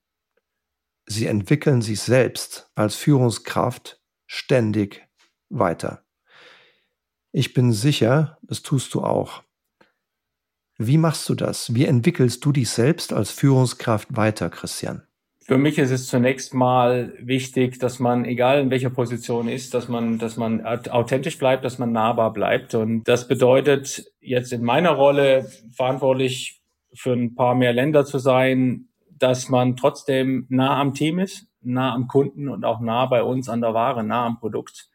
Sie 1.06 1.26
entwickeln 1.26 1.82
sich 1.82 2.00
selbst 2.00 2.70
als 2.74 2.96
Führungskraft 2.96 4.00
ständig 4.26 5.06
weiter. 5.48 6.04
Ich 7.32 7.54
bin 7.54 7.72
sicher, 7.72 8.38
das 8.42 8.62
tust 8.62 8.94
du 8.94 9.02
auch. 9.02 9.42
Wie 10.78 10.98
machst 10.98 11.28
du 11.28 11.34
das? 11.34 11.74
Wie 11.74 11.86
entwickelst 11.86 12.44
du 12.44 12.52
dich 12.52 12.70
selbst 12.70 13.12
als 13.12 13.30
Führungskraft 13.30 14.16
weiter, 14.16 14.50
Christian? 14.50 15.02
Für 15.44 15.58
mich 15.58 15.78
ist 15.78 15.90
es 15.90 16.06
zunächst 16.06 16.54
mal 16.54 17.14
wichtig, 17.18 17.78
dass 17.78 17.98
man, 17.98 18.24
egal 18.24 18.60
in 18.60 18.70
welcher 18.70 18.90
Position 18.90 19.48
ist, 19.48 19.74
dass 19.74 19.88
man, 19.88 20.18
dass 20.18 20.36
man 20.36 20.64
authentisch 20.64 21.38
bleibt, 21.38 21.64
dass 21.64 21.78
man 21.78 21.90
nahbar 21.90 22.32
bleibt. 22.32 22.74
Und 22.74 23.04
das 23.04 23.26
bedeutet 23.26 24.12
jetzt 24.20 24.52
in 24.52 24.62
meiner 24.62 24.90
Rolle 24.90 25.50
verantwortlich 25.72 26.62
für 26.94 27.12
ein 27.12 27.34
paar 27.34 27.54
mehr 27.54 27.72
Länder 27.72 28.04
zu 28.04 28.18
sein, 28.18 28.88
dass 29.22 29.48
man 29.48 29.76
trotzdem 29.76 30.46
nah 30.48 30.80
am 30.80 30.94
Team 30.94 31.18
ist, 31.18 31.46
nah 31.60 31.94
am 31.94 32.08
Kunden 32.08 32.48
und 32.48 32.64
auch 32.64 32.80
nah 32.80 33.06
bei 33.06 33.22
uns 33.22 33.48
an 33.48 33.60
der 33.60 33.74
Ware, 33.74 34.02
nah 34.02 34.26
am 34.26 34.38
Produkt. 34.38 34.88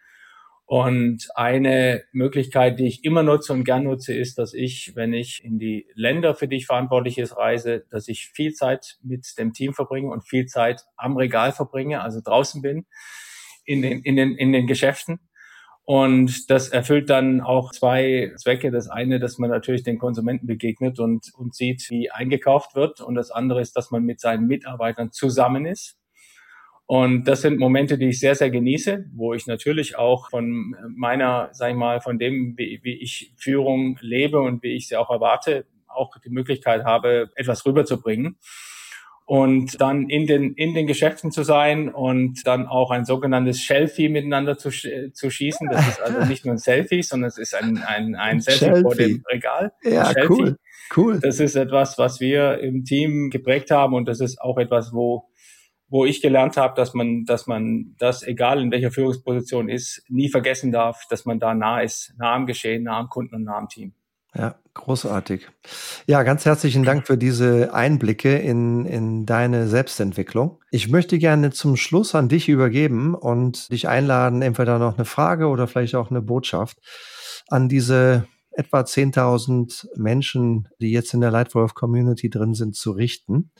Und 0.65 1.29
eine 1.33 2.03
Möglichkeit, 2.11 2.77
die 2.77 2.87
ich 2.87 3.05
immer 3.05 3.23
nutze 3.23 3.53
und 3.53 3.63
gern 3.63 3.85
nutze, 3.85 4.13
ist, 4.13 4.37
dass 4.37 4.53
ich, 4.53 4.91
wenn 4.95 5.13
ich 5.13 5.41
in 5.45 5.59
die 5.59 5.87
Länder, 5.95 6.35
für 6.35 6.49
die 6.49 6.57
ich 6.57 6.65
verantwortlich 6.65 7.17
ist, 7.17 7.37
reise, 7.37 7.85
dass 7.89 8.09
ich 8.09 8.27
viel 8.33 8.51
Zeit 8.51 8.97
mit 9.01 9.25
dem 9.37 9.53
Team 9.53 9.73
verbringe 9.73 10.09
und 10.09 10.27
viel 10.27 10.45
Zeit 10.45 10.83
am 10.97 11.15
Regal 11.15 11.53
verbringe, 11.53 12.01
also 12.01 12.19
draußen 12.19 12.61
bin, 12.61 12.85
in 13.63 13.81
den, 13.81 14.01
in 14.01 14.17
den, 14.17 14.35
in 14.35 14.51
den 14.51 14.67
Geschäften. 14.67 15.19
Und 15.89 16.49
das 16.49 16.67
erfüllt 16.67 17.09
dann 17.09 17.39
auch 17.39 17.71
zwei 17.71 18.33
Zwecke. 18.35 18.71
Das 18.71 18.89
eine, 18.89 19.19
dass 19.19 19.37
man 19.37 19.49
natürlich 19.49 19.83
den 19.83 19.97
Konsumenten 19.97 20.45
begegnet 20.45 20.99
und, 20.99 21.31
und 21.33 21.55
sieht, 21.55 21.89
wie 21.89 22.11
eingekauft 22.11 22.75
wird. 22.75 22.99
Und 22.99 23.15
das 23.15 23.31
andere 23.31 23.61
ist, 23.61 23.75
dass 23.77 23.89
man 23.89 24.03
mit 24.03 24.19
seinen 24.19 24.47
Mitarbeitern 24.47 25.11
zusammen 25.13 25.65
ist 25.65 25.97
und 26.89 27.25
das 27.25 27.41
sind 27.41 27.59
Momente, 27.59 27.97
die 27.97 28.07
ich 28.07 28.19
sehr, 28.21 28.33
sehr 28.33 28.49
genieße, 28.49 29.07
wo 29.13 29.33
ich 29.33 29.45
natürlich 29.45 29.97
auch 29.97 30.29
von 30.29 30.73
meiner, 30.95 31.49
sag 31.51 31.71
ich 31.71 31.75
mal, 31.75 31.99
von 31.99 32.17
dem, 32.17 32.57
wie, 32.57 32.79
wie 32.81 32.93
ich 32.93 33.33
Führung 33.35 33.99
lebe 33.99 34.39
und 34.39 34.63
wie 34.63 34.73
ich 34.73 34.87
sie 34.87 34.95
auch 34.95 35.09
erwarte, 35.09 35.65
auch 35.87 36.17
die 36.23 36.29
Möglichkeit 36.29 36.85
habe, 36.85 37.29
etwas 37.35 37.65
rüberzubringen. 37.65 38.37
Und 39.27 39.81
dann 39.81 40.09
in 40.09 40.25
den, 40.25 40.53
in 40.53 40.73
den 40.73 40.87
Geschäften 40.87 41.31
zu 41.31 41.43
sein 41.43 41.89
und 41.89 42.47
dann 42.47 42.65
auch 42.65 42.91
ein 42.91 43.03
sogenanntes 43.03 43.67
Selfie 43.67 44.07
miteinander 44.07 44.57
zu, 44.57 44.69
zu 44.69 45.29
schießen. 45.29 45.67
Das 45.69 45.85
ist 45.85 46.01
also 46.01 46.25
nicht 46.25 46.45
nur 46.45 46.55
ein 46.55 46.59
Selfie, 46.59 47.03
sondern 47.03 47.27
es 47.27 47.37
ist 47.37 47.53
ein, 47.53 47.77
ein, 47.79 48.15
ein 48.15 48.39
Selfie, 48.39 48.65
Selfie. 48.65 48.81
vor 48.83 48.95
dem 48.95 49.23
Regal. 49.29 49.73
Ja, 49.83 50.13
cool. 50.29 50.55
Cool. 50.95 51.19
Das 51.19 51.41
ist 51.41 51.57
etwas, 51.57 51.97
was 51.97 52.21
wir 52.21 52.59
im 52.59 52.85
Team 52.85 53.29
geprägt 53.29 53.69
haben 53.69 53.93
und 53.95 54.07
das 54.07 54.21
ist 54.21 54.39
auch 54.39 54.57
etwas, 54.57 54.93
wo 54.93 55.27
wo 55.89 56.05
ich 56.05 56.21
gelernt 56.21 56.57
habe, 56.57 56.73
dass 56.75 56.93
man, 56.93 57.23
dass 57.23 57.47
man 57.47 57.95
das, 57.97 58.23
egal 58.23 58.61
in 58.61 58.71
welcher 58.71 58.91
Führungsposition 58.91 59.69
ist, 59.69 60.03
nie 60.09 60.29
vergessen 60.29 60.71
darf, 60.71 61.03
dass 61.09 61.25
man 61.25 61.39
da 61.39 61.53
nah 61.53 61.81
ist, 61.81 62.13
nah 62.17 62.35
am 62.35 62.45
Geschehen, 62.45 62.83
nah 62.83 62.99
am 62.99 63.07
Kunden 63.07 63.35
und 63.35 63.43
nah 63.43 63.57
am 63.57 63.69
Team. 63.69 63.93
Ja, 64.35 64.59
großartig. 64.77 65.47
Ja, 66.05 66.23
ganz 66.23 66.45
herzlichen 66.45 66.83
Dank 66.83 67.05
für 67.05 67.17
diese 67.17 67.73
Einblicke 67.73 68.37
in, 68.37 68.85
in 68.85 69.25
deine 69.25 69.67
Selbstentwicklung. 69.67 70.59
Ich 70.71 70.89
möchte 70.89 71.17
gerne 71.17 71.51
zum 71.51 71.75
Schluss 71.75 72.15
an 72.15 72.29
dich 72.29 72.49
übergeben 72.49 73.13
und 73.15 73.71
dich 73.71 73.87
einladen, 73.87 74.41
entweder 74.41 74.79
noch 74.79 74.95
eine 74.97 75.05
Frage 75.05 75.47
oder 75.47 75.67
vielleicht 75.67 75.95
auch 75.95 76.09
eine 76.09 76.21
Botschaft 76.21 76.77
an 77.49 77.69
diese 77.69 78.27
etwa 78.51 78.81
10.000 78.81 79.87
Menschen, 79.95 80.67
die 80.81 80.91
jetzt 80.91 81.13
in 81.13 81.21
der 81.21 81.31
Lightwolf 81.31 81.75
Community 81.75 82.29
drin 82.29 82.53
sind, 82.53 82.75
zu 82.75 82.91
richten 82.91 83.51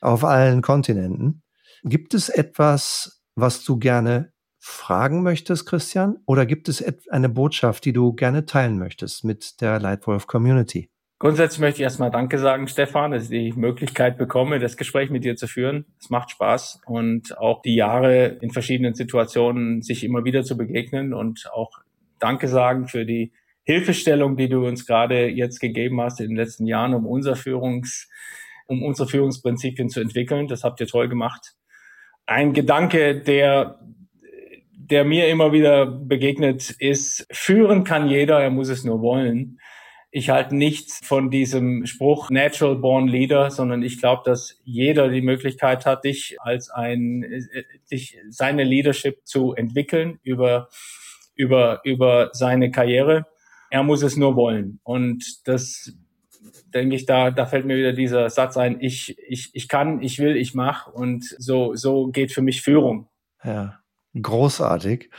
auf 0.00 0.24
allen 0.24 0.62
Kontinenten. 0.62 1.42
Gibt 1.82 2.14
es 2.14 2.28
etwas, 2.28 3.22
was 3.34 3.64
du 3.64 3.78
gerne 3.78 4.32
fragen 4.66 5.22
möchtest, 5.22 5.66
Christian? 5.66 6.18
Oder 6.26 6.44
gibt 6.44 6.68
es 6.68 6.84
eine 7.08 7.28
Botschaft, 7.28 7.84
die 7.84 7.92
du 7.92 8.12
gerne 8.12 8.46
teilen 8.46 8.78
möchtest 8.78 9.24
mit 9.24 9.60
der 9.60 9.78
Lightwolf 9.78 10.26
Community? 10.26 10.90
Grundsätzlich 11.18 11.60
möchte 11.60 11.78
ich 11.80 11.84
erstmal 11.84 12.10
Danke 12.10 12.38
sagen, 12.38 12.66
Stefan, 12.68 13.12
dass 13.12 13.24
ich 13.24 13.28
die 13.30 13.52
Möglichkeit 13.52 14.18
bekomme, 14.18 14.58
das 14.58 14.76
Gespräch 14.76 15.08
mit 15.08 15.24
dir 15.24 15.36
zu 15.36 15.46
führen. 15.46 15.86
Es 15.98 16.10
macht 16.10 16.30
Spaß 16.32 16.80
und 16.84 17.38
auch 17.38 17.62
die 17.62 17.74
Jahre 17.76 18.26
in 18.40 18.50
verschiedenen 18.50 18.94
Situationen 18.94 19.82
sich 19.82 20.04
immer 20.04 20.24
wieder 20.24 20.42
zu 20.42 20.56
begegnen 20.56 21.14
und 21.14 21.48
auch 21.52 21.70
Danke 22.18 22.48
sagen 22.48 22.88
für 22.88 23.06
die 23.06 23.32
Hilfestellung, 23.62 24.36
die 24.36 24.48
du 24.48 24.66
uns 24.66 24.84
gerade 24.84 25.28
jetzt 25.28 25.60
gegeben 25.60 26.00
hast 26.00 26.20
in 26.20 26.28
den 26.28 26.36
letzten 26.36 26.66
Jahren, 26.66 26.92
um 26.92 27.06
unser 27.06 27.36
Führungs, 27.36 28.10
um 28.66 28.82
unsere 28.82 29.08
Führungsprinzipien 29.08 29.88
zu 29.88 30.00
entwickeln. 30.00 30.48
Das 30.48 30.64
habt 30.64 30.80
ihr 30.80 30.86
toll 30.86 31.08
gemacht 31.08 31.56
ein 32.26 32.52
Gedanke, 32.52 33.20
der 33.20 33.78
der 34.90 35.04
mir 35.04 35.28
immer 35.28 35.52
wieder 35.52 35.86
begegnet, 35.86 36.70
ist, 36.78 37.26
führen 37.30 37.84
kann 37.84 38.08
jeder, 38.08 38.40
er 38.40 38.50
muss 38.50 38.68
es 38.68 38.84
nur 38.84 39.00
wollen. 39.00 39.58
Ich 40.10 40.30
halte 40.30 40.54
nichts 40.54 41.00
von 41.04 41.30
diesem 41.30 41.84
Spruch 41.86 42.30
Natural 42.30 42.76
Born 42.76 43.08
Leader, 43.08 43.50
sondern 43.50 43.82
ich 43.82 43.98
glaube, 44.00 44.22
dass 44.24 44.60
jeder 44.64 45.08
die 45.08 45.20
Möglichkeit 45.20 45.84
hat, 45.84 46.04
dich 46.04 46.36
als 46.40 46.70
ein, 46.70 47.24
dich, 47.90 48.18
seine 48.30 48.64
Leadership 48.64 49.26
zu 49.26 49.54
entwickeln 49.54 50.18
über, 50.22 50.68
über, 51.34 51.80
über 51.84 52.30
seine 52.32 52.70
Karriere. 52.70 53.26
Er 53.70 53.82
muss 53.82 54.02
es 54.02 54.16
nur 54.16 54.36
wollen. 54.36 54.80
Und 54.84 55.46
das 55.48 55.92
denke 56.72 56.94
ich, 56.94 57.06
da, 57.06 57.30
da 57.30 57.44
fällt 57.44 57.66
mir 57.66 57.76
wieder 57.76 57.92
dieser 57.92 58.30
Satz 58.30 58.56
ein, 58.56 58.80
ich, 58.80 59.18
ich, 59.18 59.50
ich 59.52 59.68
kann, 59.68 60.00
ich 60.00 60.18
will, 60.18 60.36
ich 60.36 60.54
mache 60.54 60.90
und 60.90 61.24
so, 61.24 61.74
so 61.74 62.08
geht 62.08 62.32
für 62.32 62.42
mich 62.42 62.62
Führung. 62.62 63.08
Ja, 63.44 63.80
großartig. 64.20 65.10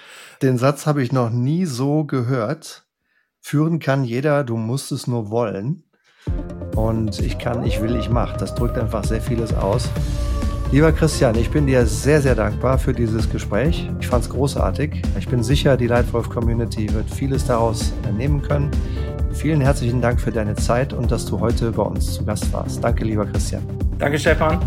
Den 0.41 0.57
Satz 0.57 0.85
habe 0.85 1.01
ich 1.01 1.11
noch 1.11 1.29
nie 1.29 1.65
so 1.65 2.05
gehört. 2.05 2.85
Führen 3.39 3.79
kann 3.79 4.03
jeder, 4.03 4.43
du 4.43 4.57
musst 4.57 4.91
es 4.91 5.07
nur 5.07 5.29
wollen. 5.29 5.83
Und 6.75 7.19
ich 7.19 7.37
kann, 7.37 7.65
ich 7.65 7.81
will, 7.81 7.95
ich 7.95 8.09
mache. 8.09 8.37
Das 8.37 8.53
drückt 8.53 8.77
einfach 8.77 9.03
sehr 9.03 9.21
vieles 9.21 9.53
aus. 9.53 9.89
Lieber 10.71 10.91
Christian, 10.91 11.35
ich 11.35 11.49
bin 11.49 11.65
dir 11.65 11.85
sehr, 11.85 12.21
sehr 12.21 12.35
dankbar 12.35 12.77
für 12.77 12.93
dieses 12.93 13.29
Gespräch. 13.29 13.89
Ich 14.01 14.07
fand 14.07 14.25
es 14.25 14.29
großartig. 14.29 15.01
Ich 15.17 15.27
bin 15.29 15.41
sicher, 15.41 15.77
die 15.77 15.87
Lightwolf 15.87 16.29
Community 16.29 16.93
wird 16.93 17.09
vieles 17.09 17.45
daraus 17.45 17.93
nehmen 18.17 18.41
können. 18.41 18.69
Vielen 19.31 19.61
herzlichen 19.61 20.01
Dank 20.01 20.19
für 20.19 20.31
deine 20.31 20.55
Zeit 20.55 20.91
und 20.91 21.09
dass 21.09 21.25
du 21.25 21.39
heute 21.39 21.71
bei 21.71 21.83
uns 21.83 22.15
zu 22.15 22.25
Gast 22.25 22.51
warst. 22.51 22.83
Danke, 22.83 23.05
lieber 23.05 23.25
Christian. 23.25 23.63
Danke, 23.97 24.19
Stefan. 24.19 24.59